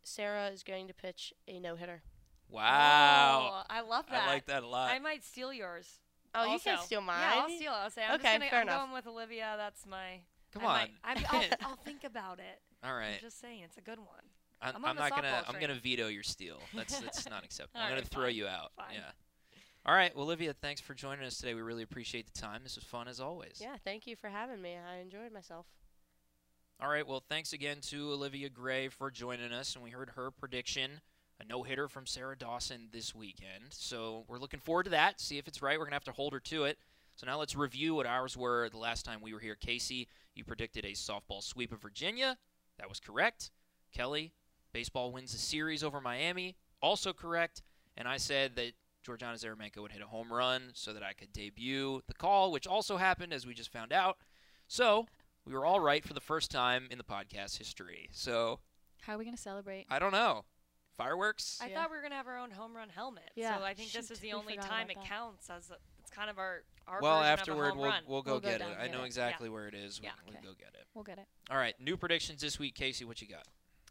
Sarah 0.02 0.48
is 0.48 0.62
going 0.62 0.86
to 0.88 0.94
pitch 0.94 1.32
a 1.48 1.58
no 1.58 1.76
hitter. 1.76 2.02
Wow. 2.48 3.52
Oh, 3.52 3.62
I 3.70 3.80
love 3.82 4.06
that. 4.10 4.24
I 4.24 4.26
like 4.26 4.46
that 4.46 4.62
a 4.62 4.66
lot. 4.66 4.90
I 4.90 4.98
might 4.98 5.24
steal 5.24 5.52
yours. 5.52 5.98
Oh, 6.34 6.44
you 6.44 6.50
also. 6.52 6.70
can 6.70 6.78
steal 6.80 7.00
mine. 7.00 7.16
Yeah, 7.20 7.40
I'll 7.42 7.48
steal 7.48 7.72
it. 7.72 7.76
I'll 7.76 7.90
say 7.90 8.02
I'm 8.04 8.14
Okay, 8.14 8.22
just 8.22 8.38
gonna, 8.38 8.50
fair 8.50 8.60
I'm 8.60 8.68
enough. 8.68 8.80
going 8.82 8.92
with 8.92 9.06
Olivia. 9.06 9.54
That's 9.56 9.86
my. 9.86 10.20
Come 10.52 10.62
I 10.62 10.66
on. 10.66 10.72
Might, 10.72 10.90
I, 11.04 11.24
I'll, 11.30 11.44
I'll 11.70 11.76
think 11.76 12.04
about 12.04 12.38
it. 12.38 12.60
All 12.84 12.94
right. 12.94 13.14
I'm 13.14 13.20
just 13.20 13.40
saying, 13.40 13.62
it's 13.64 13.76
a 13.76 13.80
good 13.80 13.98
one. 13.98 14.24
I'm, 14.62 14.76
I'm 14.76 14.84
I'm 14.84 14.96
not 14.96 15.10
gonna. 15.10 15.28
softball 15.28 15.54
I'm 15.54 15.60
gonna 15.60 15.74
veto 15.74 16.08
your 16.08 16.22
steal. 16.22 16.58
That's 16.74 17.00
that's 17.00 17.28
not 17.28 17.44
acceptable. 17.44 17.80
I'm 17.80 17.90
gonna 17.90 18.02
right, 18.02 18.08
throw 18.08 18.24
fine, 18.24 18.34
you 18.34 18.46
out. 18.46 18.72
fine. 18.76 18.86
Yeah. 18.94 19.10
All 19.86 19.94
right, 19.94 20.14
well, 20.14 20.26
Olivia, 20.26 20.52
thanks 20.52 20.82
for 20.82 20.92
joining 20.92 21.24
us 21.24 21.38
today. 21.38 21.54
We 21.54 21.62
really 21.62 21.82
appreciate 21.82 22.30
the 22.30 22.38
time. 22.38 22.60
This 22.62 22.76
was 22.76 22.84
fun 22.84 23.08
as 23.08 23.18
always. 23.18 23.58
Yeah, 23.62 23.76
thank 23.82 24.06
you 24.06 24.14
for 24.14 24.28
having 24.28 24.60
me. 24.60 24.76
I 24.76 24.98
enjoyed 24.98 25.32
myself. 25.32 25.64
All 26.82 26.88
right, 26.88 27.06
well, 27.06 27.22
thanks 27.26 27.54
again 27.54 27.78
to 27.88 28.12
Olivia 28.12 28.50
Gray 28.50 28.88
for 28.88 29.10
joining 29.10 29.52
us, 29.52 29.74
and 29.74 29.82
we 29.82 29.88
heard 29.90 30.10
her 30.16 30.30
prediction, 30.30 31.00
a 31.40 31.44
no 31.44 31.62
hitter 31.62 31.88
from 31.88 32.04
Sarah 32.06 32.36
Dawson 32.36 32.88
this 32.92 33.14
weekend. 33.14 33.64
So 33.70 34.24
we're 34.28 34.38
looking 34.38 34.60
forward 34.60 34.84
to 34.84 34.90
that. 34.90 35.18
See 35.18 35.38
if 35.38 35.48
it's 35.48 35.62
right. 35.62 35.78
We're 35.78 35.86
gonna 35.86 35.96
have 35.96 36.04
to 36.04 36.12
hold 36.12 36.34
her 36.34 36.40
to 36.40 36.64
it. 36.64 36.78
So 37.16 37.26
now 37.26 37.38
let's 37.38 37.56
review 37.56 37.94
what 37.94 38.06
ours 38.06 38.36
were 38.36 38.68
the 38.68 38.78
last 38.78 39.04
time 39.06 39.20
we 39.22 39.32
were 39.32 39.40
here. 39.40 39.54
Casey, 39.54 40.08
you 40.34 40.44
predicted 40.44 40.84
a 40.84 40.92
softball 40.92 41.42
sweep 41.42 41.72
of 41.72 41.80
Virginia. 41.80 42.36
That 42.78 42.88
was 42.88 43.00
correct. 43.00 43.50
Kelly, 43.92 44.32
baseball 44.72 45.12
wins 45.12 45.32
the 45.32 45.38
series 45.38 45.82
over 45.84 46.00
Miami. 46.00 46.56
Also 46.82 47.12
correct. 47.12 47.62
And 47.96 48.06
I 48.08 48.16
said 48.16 48.56
that 48.56 48.72
Giorgiana 49.06 49.34
Zeremenko 49.34 49.78
would 49.82 49.92
hit 49.92 50.02
a 50.02 50.06
home 50.06 50.32
run 50.32 50.70
so 50.74 50.92
that 50.92 51.02
I 51.02 51.12
could 51.12 51.32
debut 51.32 52.02
the 52.06 52.14
call, 52.14 52.52
which 52.52 52.66
also 52.66 52.96
happened 52.96 53.32
as 53.32 53.46
we 53.46 53.54
just 53.54 53.72
found 53.72 53.92
out. 53.92 54.18
So 54.68 55.06
we 55.44 55.52
were 55.54 55.64
all 55.64 55.80
right 55.80 56.04
for 56.04 56.14
the 56.14 56.20
first 56.20 56.50
time 56.50 56.86
in 56.90 56.98
the 56.98 57.04
podcast 57.04 57.58
history. 57.58 58.08
So 58.12 58.60
How 59.02 59.14
are 59.14 59.18
we 59.18 59.24
going 59.24 59.36
to 59.36 59.42
celebrate? 59.42 59.86
I 59.90 59.98
don't 59.98 60.12
know. 60.12 60.44
Fireworks? 60.96 61.58
I 61.62 61.68
Yeah. 61.68 61.80
thought 61.80 61.90
we 61.90 61.96
were 61.96 62.02
gonna 62.02 62.16
have 62.16 62.26
our 62.26 62.36
own 62.36 62.50
home 62.50 62.76
run 62.76 62.90
helmet. 62.90 63.30
Yeah, 63.34 63.56
So 63.56 63.64
I 63.64 63.72
think 63.72 63.90
this 63.92 64.10
is 64.10 64.18
the 64.18 64.34
only 64.34 64.56
time 64.58 64.90
it 64.90 64.96
that. 64.96 65.06
counts 65.06 65.48
as 65.48 65.70
a, 65.70 65.76
it's 65.98 66.10
kind 66.10 66.28
of 66.28 66.36
our 66.38 66.62
our 66.86 67.00
well, 67.00 67.20
version 67.20 67.32
afterward 67.32 67.68
home 67.70 67.78
we'll 67.78 67.90
run. 67.90 68.02
we'll 68.06 68.22
go 68.22 68.32
We'll 68.32 68.40
go 68.40 68.48
get 68.50 68.58
down 68.58 68.72
it. 68.72 68.74
and 68.74 68.82
I 68.82 68.88
know 68.88 69.04
it. 69.04 69.06
exactly 69.06 69.48
where 69.48 69.66
it 69.66 69.74
is. 69.74 69.98
Yeah. 70.02 70.10
We'll, 70.26 70.34
Okay. 70.34 70.40
we'll 70.44 70.52
go 70.52 70.58
get 70.58 70.74
it. 70.74 70.86
We'll 70.92 71.04
get 71.04 71.18
it. 71.18 71.26
All 71.50 71.56
right, 71.56 71.74
new 71.80 71.96
predictions 71.96 72.42
this 72.42 72.58
week. 72.58 72.74
Casey, 72.74 73.06
what 73.06 73.22
you 73.22 73.28
got? 73.28 73.46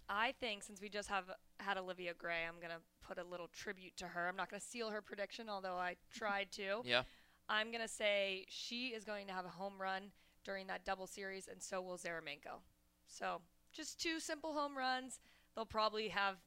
I 0.09 0.33
think 0.39 0.63
since 0.63 0.81
we 0.81 0.89
just 0.89 1.07
have 1.09 1.25
had 1.59 1.77
Olivia 1.77 2.13
Gray, 2.17 2.43
I'm 2.47 2.59
gonna 2.61 2.81
put 3.07 3.19
a 3.19 3.23
little 3.23 3.47
tribute 3.47 3.95
to 3.97 4.07
her. 4.07 4.27
I'm 4.27 4.35
not 4.35 4.49
gonna 4.49 4.59
seal 4.59 4.89
her 4.89 5.01
prediction, 5.01 5.47
although 5.49 5.75
I 5.75 5.95
tried 6.13 6.51
to. 6.53 6.81
Yeah. 6.83 7.03
I'm 7.47 7.71
gonna 7.71 7.87
say 7.87 8.45
she 8.49 8.87
is 8.87 9.03
going 9.03 9.27
to 9.27 9.33
have 9.33 9.45
a 9.45 9.49
home 9.49 9.79
run 9.79 10.11
during 10.43 10.67
that 10.67 10.83
double 10.85 11.07
series, 11.07 11.47
and 11.47 11.61
so 11.61 11.81
will 11.81 11.97
Zeremenko. 11.97 12.61
So 13.07 13.41
just 13.71 14.01
two 14.01 14.19
simple 14.19 14.53
home 14.53 14.77
runs. 14.77 15.19
They'll 15.55 15.65
probably 15.65 16.09
have 16.09 16.37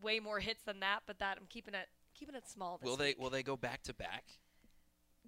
way 0.00 0.18
more 0.20 0.40
hits 0.40 0.62
than 0.64 0.80
that, 0.80 1.00
but 1.06 1.18
that 1.20 1.38
I'm 1.38 1.46
keeping 1.48 1.74
it 1.74 1.88
keeping 2.14 2.34
it 2.34 2.48
small. 2.48 2.78
This 2.78 2.88
Will 2.88 2.96
they 2.96 3.08
week. 3.08 3.18
will 3.20 3.30
they 3.30 3.42
go 3.42 3.56
back 3.56 3.82
to 3.84 3.94
back? 3.94 4.24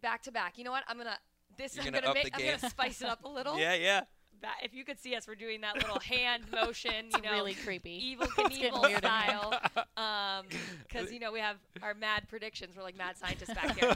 back 0.01 0.23
to 0.23 0.33
back? 0.33 0.59
You 0.59 0.65
know 0.65 0.71
what? 0.71 0.85
I'm 0.89 0.99
gonna 0.99 1.19
this. 1.57 1.75
You're 1.75 1.85
I'm 1.87 1.93
gonna 1.93 2.07
gonna, 2.07 2.15
make. 2.15 2.31
I'm 2.35 2.45
gonna 2.45 2.71
spice 2.71 3.03
it 3.03 3.09
up 3.09 3.25
a 3.25 3.29
little. 3.29 3.59
Yeah, 3.65 3.75
yeah. 3.75 4.03
Ba- 4.41 4.49
if 4.63 4.75
you 4.75 4.85
could 4.85 4.99
see 4.99 5.15
us, 5.15 5.27
we're 5.27 5.35
doing 5.35 5.61
that 5.63 5.77
little 5.77 6.01
hand 6.01 6.45
motion. 6.53 7.07
You 7.15 7.23
know, 7.23 7.33
really 7.33 7.55
creepy. 7.55 7.91
evil 7.93 8.27
It's 8.39 8.57
Knievel 8.59 8.83
weird 8.83 8.93
in 8.93 8.99
style. 8.99 9.61
Um, 9.97 10.47
because 10.87 11.13
you 11.13 11.21
know 11.21 11.31
we 11.33 11.39
have 11.41 11.57
our 11.83 11.95
mad 11.95 12.29
predictions. 12.29 12.77
We're 12.77 12.83
like 12.83 12.97
mad 12.97 13.17
scientists 13.17 13.55
back 13.55 13.79
here. 13.79 13.95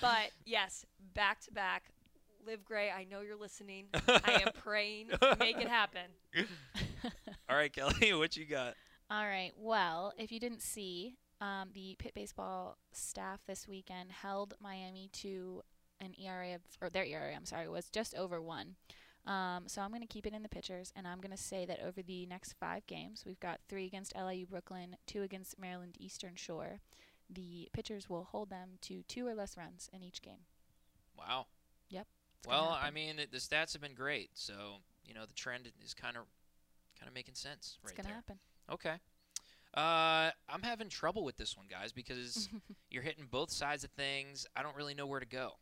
but 0.00 0.30
yes, 0.46 0.86
back 1.14 1.40
to 1.42 1.52
back. 1.52 1.84
Live 2.46 2.64
Gray, 2.64 2.90
I 2.90 3.04
know 3.04 3.20
you're 3.20 3.36
listening. 3.36 3.86
I 3.94 4.42
am 4.46 4.52
praying. 4.62 5.08
Make 5.38 5.58
it 5.58 5.68
happen. 5.68 6.02
All 7.48 7.56
right, 7.56 7.72
Kelly, 7.72 8.12
what 8.14 8.36
you 8.36 8.44
got? 8.46 8.74
All 9.10 9.24
right. 9.26 9.52
Well, 9.58 10.12
if 10.18 10.32
you 10.32 10.40
didn't 10.40 10.62
see, 10.62 11.16
um, 11.40 11.68
the 11.74 11.94
Pitt 11.98 12.12
baseball 12.14 12.76
staff 12.92 13.40
this 13.46 13.68
weekend 13.68 14.10
held 14.10 14.54
Miami 14.60 15.08
to 15.14 15.62
an 16.00 16.14
ERA 16.22 16.54
of, 16.54 16.60
or 16.80 16.90
their 16.90 17.04
ERA, 17.04 17.34
I'm 17.34 17.46
sorry, 17.46 17.68
was 17.68 17.88
just 17.90 18.14
over 18.14 18.40
one. 18.40 18.76
Um, 19.26 19.64
so 19.66 19.80
I'm 19.80 19.90
going 19.90 20.02
to 20.02 20.06
keep 20.06 20.26
it 20.26 20.34
in 20.34 20.42
the 20.42 20.48
pitchers, 20.48 20.92
and 20.94 21.06
I'm 21.06 21.20
going 21.20 21.34
to 21.34 21.42
say 21.42 21.64
that 21.64 21.80
over 21.80 22.02
the 22.02 22.26
next 22.26 22.54
five 22.60 22.86
games, 22.86 23.24
we've 23.26 23.40
got 23.40 23.60
three 23.68 23.86
against 23.86 24.14
LIU 24.14 24.46
Brooklyn, 24.46 24.96
two 25.06 25.22
against 25.22 25.58
Maryland 25.58 25.96
Eastern 25.98 26.34
Shore. 26.36 26.80
The 27.30 27.68
pitchers 27.72 28.10
will 28.10 28.24
hold 28.24 28.50
them 28.50 28.72
to 28.82 29.02
two 29.08 29.26
or 29.26 29.34
less 29.34 29.56
runs 29.56 29.88
in 29.92 30.02
each 30.02 30.20
game. 30.20 30.44
Wow. 31.18 31.46
Yep. 31.88 32.06
Well, 32.46 32.78
I 32.80 32.90
mean, 32.90 33.18
it, 33.18 33.32
the 33.32 33.38
stats 33.38 33.72
have 33.72 33.80
been 33.80 33.94
great, 33.94 34.30
so 34.34 34.52
you 35.06 35.14
know 35.14 35.24
the 35.24 35.32
trend 35.32 35.70
is 35.82 35.94
kind 35.94 36.16
of 36.16 36.24
kind 36.98 37.08
of 37.08 37.14
making 37.14 37.34
sense 37.34 37.78
it's 37.82 37.92
right 37.92 37.96
going 37.96 38.04
to 38.04 38.08
there. 38.08 38.14
happen. 38.14 38.38
Okay. 38.70 38.96
Uh, 39.74 40.30
I'm 40.48 40.62
having 40.62 40.88
trouble 40.88 41.24
with 41.24 41.36
this 41.36 41.56
one, 41.56 41.66
guys, 41.68 41.92
because 41.92 42.48
you're 42.90 43.02
hitting 43.02 43.26
both 43.30 43.50
sides 43.50 43.82
of 43.82 43.90
things. 43.92 44.46
I 44.54 44.62
don't 44.62 44.76
really 44.76 44.94
know 44.94 45.06
where 45.06 45.20
to 45.20 45.26
go. 45.26 45.52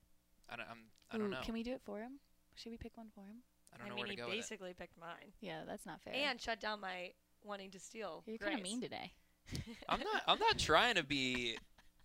I 0.50 0.56
don't. 0.56 0.66
I'm, 0.68 0.78
I 1.12 1.18
don't 1.18 1.28
Ooh, 1.28 1.30
know. 1.30 1.40
Can 1.42 1.54
we 1.54 1.62
do 1.62 1.72
it 1.72 1.80
for 1.84 2.00
him? 2.00 2.18
Should 2.56 2.72
we 2.72 2.78
pick 2.78 2.96
one 2.96 3.08
for 3.14 3.22
him? 3.22 3.36
I 3.74 3.78
don't 3.78 3.86
I 3.86 3.88
know 3.90 3.94
mean, 3.96 4.02
where 4.04 4.10
he 4.10 4.16
to 4.16 4.22
go 4.22 4.26
with 4.28 4.34
it. 4.34 4.38
basically 4.38 4.74
picked 4.74 4.98
mine 5.00 5.32
Yeah, 5.40 5.62
that's 5.66 5.86
not 5.86 6.00
fair. 6.02 6.14
and 6.14 6.40
shut 6.40 6.60
down 6.60 6.80
my 6.80 7.12
wanting 7.44 7.70
to 7.72 7.78
steal. 7.80 8.22
you're 8.26 8.38
kind 8.38 8.54
of 8.54 8.62
mean 8.62 8.80
today. 8.80 9.12
I'm 9.88 10.00
not. 10.00 10.22
I'm 10.28 10.38
not 10.38 10.58
trying 10.58 10.94
to 10.96 11.02
be 11.04 11.58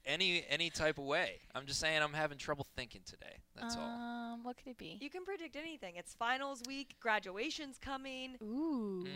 any 0.07 0.43
any 0.49 0.69
type 0.71 0.97
of 0.97 1.03
way. 1.03 1.41
I'm 1.53 1.65
just 1.67 1.79
saying 1.79 2.01
I'm 2.01 2.13
having 2.13 2.37
trouble 2.37 2.65
thinking 2.75 3.01
today. 3.05 3.35
That's 3.59 3.75
all. 3.75 3.83
um, 3.83 4.43
what 4.43 4.55
could 4.57 4.67
it 4.67 4.77
be? 4.77 4.97
You 5.01 5.09
can 5.09 5.23
predict 5.25 5.55
anything. 5.55 5.95
It's 5.97 6.13
finals 6.13 6.61
week. 6.67 6.95
Graduation's 6.99 7.77
coming. 7.79 8.35
Ooh, 8.43 9.03
Mm, 9.03 9.09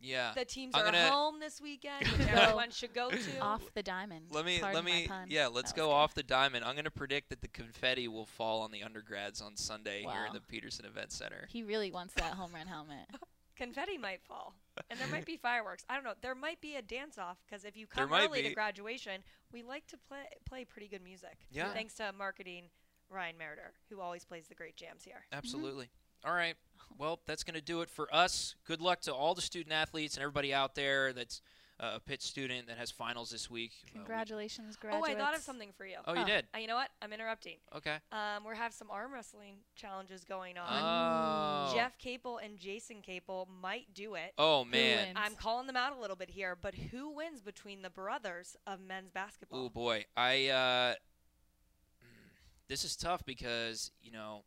yeah. 0.00 0.32
The 0.34 0.44
teams 0.46 0.74
I'm 0.74 0.82
are 0.82 0.84
gonna- 0.86 1.10
home 1.10 1.40
this 1.40 1.60
weekend, 1.60 2.06
everyone 2.30 2.70
should 2.70 2.94
go 2.94 3.10
to. 3.10 3.38
off 3.40 3.62
the 3.74 3.82
diamond. 3.82 4.26
Let 4.30 4.44
me 4.46 4.58
Pardon 4.60 4.74
let 4.76 4.84
me 4.84 5.08
yeah, 5.28 5.46
let's 5.48 5.72
go 5.72 5.86
good. 5.86 5.92
off 5.92 6.14
the 6.14 6.22
diamond. 6.22 6.64
I'm 6.64 6.74
going 6.74 6.84
to 6.84 6.90
predict 6.90 7.28
that 7.30 7.40
the 7.42 7.48
confetti 7.48 8.08
will 8.08 8.26
fall 8.26 8.62
on 8.62 8.70
the 8.72 8.82
undergrads 8.82 9.40
on 9.42 9.56
Sunday 9.56 10.02
here 10.02 10.24
in 10.26 10.32
the 10.32 10.40
Petersen 10.40 10.86
Event 10.86 11.12
Center. 11.12 11.46
He 11.50 11.62
really 11.62 11.90
wants 11.92 12.14
that 12.14 12.32
home 12.34 12.52
run 12.54 12.66
helmet. 12.66 13.06
Confetti 13.56 13.98
might 13.98 14.22
fall, 14.22 14.54
and 14.90 14.98
there 14.98 15.08
might 15.08 15.26
be 15.26 15.36
fireworks. 15.42 15.84
I 15.88 15.94
don't 15.94 16.04
know. 16.04 16.14
There 16.20 16.34
might 16.34 16.60
be 16.60 16.76
a 16.76 16.82
dance 16.82 17.18
off 17.18 17.38
because 17.46 17.64
if 17.64 17.76
you 17.76 17.86
come 17.86 18.12
early 18.12 18.42
be. 18.42 18.48
to 18.48 18.54
graduation, 18.54 19.22
we 19.52 19.62
like 19.62 19.86
to 19.88 19.96
play 20.08 20.20
play 20.44 20.64
pretty 20.64 20.88
good 20.88 21.02
music. 21.02 21.38
Yeah. 21.50 21.72
Thanks 21.72 21.94
to 21.94 22.12
marketing 22.16 22.64
Ryan 23.10 23.36
Meritor, 23.36 23.72
who 23.90 24.00
always 24.00 24.24
plays 24.24 24.48
the 24.48 24.54
great 24.54 24.76
jams 24.76 25.04
here. 25.04 25.24
Absolutely. 25.32 25.86
Mm-hmm. 25.86 26.28
All 26.28 26.34
right. 26.34 26.54
Well, 26.98 27.20
that's 27.26 27.42
going 27.42 27.54
to 27.54 27.62
do 27.62 27.80
it 27.80 27.90
for 27.90 28.12
us. 28.14 28.54
Good 28.64 28.80
luck 28.80 29.00
to 29.02 29.14
all 29.14 29.34
the 29.34 29.42
student 29.42 29.72
athletes 29.72 30.16
and 30.16 30.22
everybody 30.22 30.54
out 30.54 30.74
there 30.74 31.12
that's 31.12 31.42
a 31.84 31.98
Pitt 31.98 32.22
student 32.22 32.68
that 32.68 32.78
has 32.78 32.92
finals 32.92 33.28
this 33.30 33.50
week. 33.50 33.72
Uh, 33.82 33.86
we- 33.86 33.90
Congratulations, 33.98 34.78
Oh. 34.84 35.04
I 35.04 35.14
thought 35.16 35.34
of 35.34 35.42
something 35.42 35.72
for 35.72 35.84
you. 35.84 35.96
oh, 36.06 36.14
you 36.14 36.20
Oh. 36.22 36.24
did? 36.24 36.46
Uh, 36.54 36.58
you 36.58 36.68
know 36.68 36.76
what? 36.76 36.90
I'm 37.02 37.12
interrupting. 37.12 37.58
Okay. 37.74 37.98
Um, 38.12 38.44
we 38.44 38.56
have 38.56 38.72
some 38.72 38.88
arm 38.90 39.12
wrestling 39.12 39.56
challenges 39.74 40.24
going 40.24 40.56
on. 40.58 40.68
Oh. 41.70 41.74
Jeff 41.74 41.98
Capel 41.98 42.38
and 42.38 42.56
Jason 42.58 43.02
Capel 43.02 43.48
might 43.60 43.92
do 43.94 44.14
it. 44.14 44.32
Oh 44.38 44.64
man. 44.64 45.16
I'm 45.16 45.34
calling 45.34 45.66
them 45.66 45.76
out 45.76 45.92
a 45.92 46.00
little 46.00 46.14
bit 46.16 46.30
here, 46.30 46.54
but 46.54 46.74
who 46.76 47.10
wins 47.10 47.42
between 47.42 47.82
the 47.82 47.90
brothers 47.90 48.56
of 48.66 48.80
men's 48.80 49.10
basketball? 49.10 49.64
Oh 49.64 49.68
boy. 49.68 50.04
I 50.16 50.46
uh 50.48 50.94
this 52.68 52.84
is 52.84 52.96
tough 52.96 53.24
because, 53.26 53.90
you 54.00 54.10
know, 54.12 54.44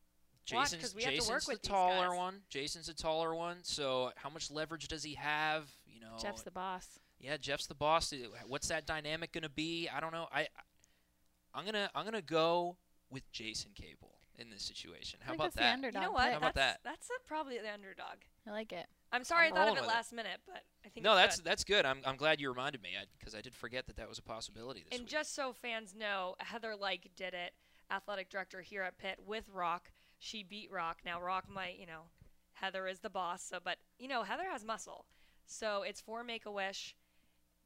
Watch, 0.51 0.69
Jason's 0.71 0.81
'cause 0.81 0.95
we 0.95 1.03
have 1.03 1.11
to 1.11 1.17
Jason's 1.17 1.31
work 1.31 1.43
the 1.43 1.51
with 1.51 1.61
these 1.63 1.69
taller 1.69 2.15
one. 2.15 2.43
Jason's 2.49 2.87
a 2.89 2.93
taller 2.93 3.35
one. 3.35 3.63
So 3.63 4.11
how 4.15 4.29
much 4.29 4.49
leverage 4.49 4.87
does 4.87 5.03
he 5.03 5.15
have? 5.15 5.69
You 5.85 5.99
know, 5.99 6.17
Jeff's 6.21 6.43
the 6.43 6.51
boss. 6.51 6.99
Yeah, 7.19 7.37
Jeff's 7.37 7.67
the 7.67 7.75
boss. 7.75 8.11
Uh, 8.13 8.17
what's 8.47 8.67
that 8.67 8.85
dynamic 8.85 9.31
going 9.31 9.43
to 9.43 9.49
be? 9.49 9.89
I 9.93 9.99
don't 9.99 10.11
know. 10.11 10.27
I 10.31 10.47
I'm 11.53 11.65
gonna 11.65 11.89
I'm 11.95 12.03
gonna 12.05 12.21
go 12.21 12.77
with 13.09 13.31
Jason 13.31 13.71
Capel 13.73 14.15
in 14.37 14.49
this 14.49 14.63
situation. 14.63 15.19
How 15.23 15.33
about 15.33 15.53
that? 15.53 15.73
underdog 15.73 16.01
You 16.01 16.07
know 16.07 16.13
what? 16.13 16.31
How 16.31 16.37
about 16.37 16.55
that's, 16.55 16.73
that? 16.73 16.79
That's 16.83 17.09
a, 17.09 17.27
probably 17.27 17.57
the 17.57 17.73
underdog. 17.73 18.17
I 18.47 18.51
like 18.51 18.73
it. 18.73 18.85
I'm 19.11 19.23
sorry 19.23 19.47
I'm 19.47 19.53
I 19.53 19.55
thought 19.55 19.67
of 19.69 19.77
it 19.77 19.81
with 19.81 19.89
it. 19.89 19.93
last 19.93 20.11
minute, 20.13 20.41
but 20.45 20.63
I 20.85 20.89
think 20.89 21.05
No, 21.05 21.13
it's 21.13 21.21
that's 21.21 21.35
good. 21.37 21.45
that's 21.45 21.63
good. 21.63 21.85
I'm 21.85 21.99
I'm 22.05 22.17
glad 22.17 22.41
you 22.41 22.49
reminded 22.49 22.81
me 22.81 22.89
because 23.17 23.33
I, 23.33 23.41
did 23.41 23.55
forget 23.55 23.87
that 23.87 23.95
that 23.95 24.09
was 24.09 24.19
a 24.19 24.23
possibility 24.23 24.83
this 24.83 24.99
And 24.99 25.05
week. 25.05 25.09
just 25.09 25.33
so 25.33 25.53
fans 25.53 25.95
know, 25.97 26.35
Heather 26.39 26.75
Lyke 26.75 27.09
did 27.15 27.33
it, 27.33 27.53
athletic 27.89 28.29
director 28.29 28.61
here 28.61 28.81
at 28.81 28.97
Pitt 28.97 29.19
with 29.25 29.45
Rock. 29.53 29.91
She 30.19 30.43
beat 30.43 30.69
Rock. 30.71 30.97
Now 31.05 31.21
Rock 31.21 31.45
might, 31.49 31.77
you 31.79 31.85
know, 31.85 32.09
Heather 32.53 32.87
is 32.87 32.99
the 32.99 33.09
boss. 33.09 33.41
So, 33.43 33.59
but 33.63 33.77
you 33.97 34.09
know, 34.09 34.23
Heather 34.23 34.49
has 34.51 34.65
muscle. 34.65 35.05
So 35.45 35.83
it's 35.83 36.01
for 36.01 36.23
Make 36.23 36.45
a 36.45 36.51
Wish, 36.51 36.95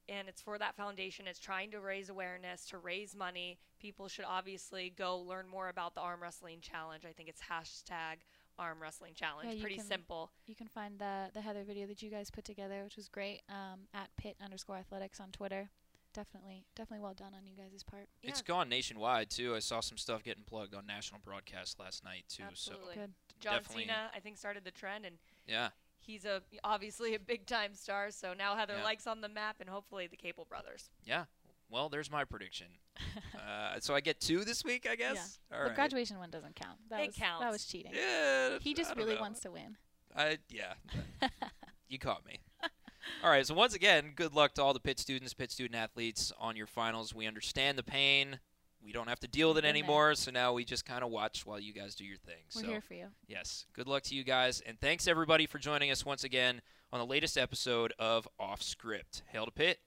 and 0.10 0.28
it's 0.28 0.42
for 0.42 0.58
that 0.58 0.76
foundation. 0.76 1.28
It's 1.28 1.40
trying 1.40 1.72
to 1.72 1.80
raise 1.80 2.10
awareness, 2.10 2.66
to 2.68 2.78
raise 2.78 3.16
money. 3.16 3.60
People 3.80 4.08
should 4.08 4.26
obviously 4.26 4.90
go 4.96 5.20
learn 5.20 5.48
more 5.48 5.70
about 5.70 5.96
the 5.96 6.02
arm 6.02 6.22
wrestling 6.22 6.60
challenge. 6.62 7.06
I 7.06 7.12
think 7.14 7.30
it's 7.30 7.42
hashtag 7.50 8.18
arm 8.58 8.82
wrestling 8.82 9.14
challenge. 9.16 9.54
Yeah, 9.56 9.62
Pretty 9.62 9.78
can- 9.78 9.86
simple. 9.86 10.32
You 10.46 10.56
can 10.56 10.68
find 10.68 11.00
the 11.00 11.30
the 11.34 11.42
Heather 11.42 11.64
video 11.64 11.88
that 11.88 12.02
you 12.02 12.10
guys 12.10 12.30
put 12.32 12.44
together, 12.46 12.84
which 12.84 12.96
was 12.98 13.08
great. 13.08 13.42
Um, 13.50 13.82
at 13.94 14.10
Pitt 14.18 14.36
underscore 14.44 14.78
Athletics 14.78 15.20
on 15.20 15.32
Twitter. 15.32 15.70
Definitely, 16.12 16.66
definitely 16.76 17.04
well 17.04 17.14
done 17.14 17.34
on 17.36 17.46
you 17.46 17.56
guys' 17.56 17.84
part. 17.84 18.10
It's 18.24 18.42
gone 18.42 18.68
nationwide 18.68 19.30
too. 19.30 19.54
I 19.56 19.60
saw 19.60 19.80
some 19.80 19.98
stuff 19.98 20.24
getting 20.24 20.44
plugged 20.44 20.74
on 20.74 20.88
national 20.88 21.22
broadcast 21.24 21.80
last 21.80 22.04
night 22.04 22.24
too. 22.28 22.42
Absolutely. 22.48 22.96
Good. 22.96 23.14
John 23.40 23.54
definitely- 23.58 23.84
Cena, 23.84 24.10
I 24.14 24.20
think, 24.20 24.38
started 24.38 24.64
the 24.64 24.72
trend, 24.72 25.06
and 25.06 25.18
yeah, 25.48 25.70
he's 26.00 26.26
a 26.26 26.42
obviously 26.64 27.16
a 27.16 27.20
big 27.20 27.46
time 27.46 27.74
star. 27.74 28.12
So 28.12 28.34
now 28.34 28.56
Heather 28.56 28.76
Yeah. 28.78 28.84
Lyke's 28.84 29.08
on 29.08 29.22
the 29.22 29.30
map, 29.30 29.58
and 29.60 29.70
hopefully 29.70 30.08
the 30.08 30.18
Capel 30.18 30.46
brothers. 30.50 30.90
yeah. 31.06 31.26
Well, 31.72 31.88
there's 31.88 32.10
my 32.10 32.24
prediction. 32.26 32.66
uh, 33.36 33.80
so 33.80 33.94
I 33.94 34.02
get 34.02 34.20
two 34.20 34.44
this 34.44 34.64
week, 34.64 34.88
I 34.90 34.96
guess. 34.96 35.38
All 35.54 35.60
the 35.60 35.66
right. 35.68 35.76
graduation 35.76 36.18
one 36.18 36.32
doesn't 36.32 36.56
count. 36.56 36.80
That 36.90 37.02
It 37.02 37.08
was 37.10 37.16
that 37.18 37.52
was 37.52 37.64
cheating. 37.66 37.92
Yeah, 37.94 38.58
He 38.60 38.74
just 38.74 38.96
really 38.96 39.14
know. 39.14 39.22
wants 39.22 39.40
to 39.42 39.52
win. 39.52 39.78
I 40.18 40.40
yeah. 40.50 40.74
you 41.88 42.00
caught 42.00 42.26
me. 42.26 42.40
All 43.24 43.30
right. 43.30 43.46
So 43.46 43.54
once 43.54 43.76
again, 43.76 44.14
good 44.16 44.34
luck 44.34 44.56
to 44.56 44.64
all 44.64 44.74
the 44.74 44.80
Pitt 44.80 44.98
students, 45.00 45.36
Pitt 45.36 45.52
student 45.52 45.76
athletes 45.76 46.32
on 46.40 46.56
your 46.56 46.66
finals. 46.66 47.14
We 47.14 47.28
understand 47.28 47.78
the 47.78 47.84
pain. 47.84 48.40
We 48.84 48.92
don't 48.92 49.08
have 49.08 49.20
to 49.20 49.28
deal 49.28 49.50
with 49.50 49.58
it 49.64 49.66
anymore. 49.66 50.16
So 50.16 50.32
now 50.32 50.54
we 50.54 50.66
just 50.66 50.86
kind 50.86 51.04
of 51.04 51.10
watch 51.10 51.46
while 51.46 51.60
you 51.60 51.74
guys 51.74 51.96
do 51.96 52.06
your 52.06 52.18
thing. 52.18 52.44
We're 52.56 52.62
so 52.62 52.68
here 52.68 52.82
for 52.82 52.94
you. 52.94 53.08
yes, 53.28 53.66
good 53.74 53.88
luck 53.88 54.04
to 54.04 54.16
you 54.16 54.24
guys, 54.24 54.62
and 54.66 54.80
thanks 54.80 55.08
everybody 55.08 55.46
for 55.46 55.60
joining 55.60 55.92
us 55.92 56.06
once 56.06 56.24
again 56.24 56.62
on 56.92 57.00
the 57.00 57.06
latest 57.06 57.38
episode 57.38 57.94
of 58.00 58.28
Off 58.40 58.62
Script. 58.62 59.24
Hail 59.32 59.46
to 59.46 59.52
Pitt. 59.52 59.80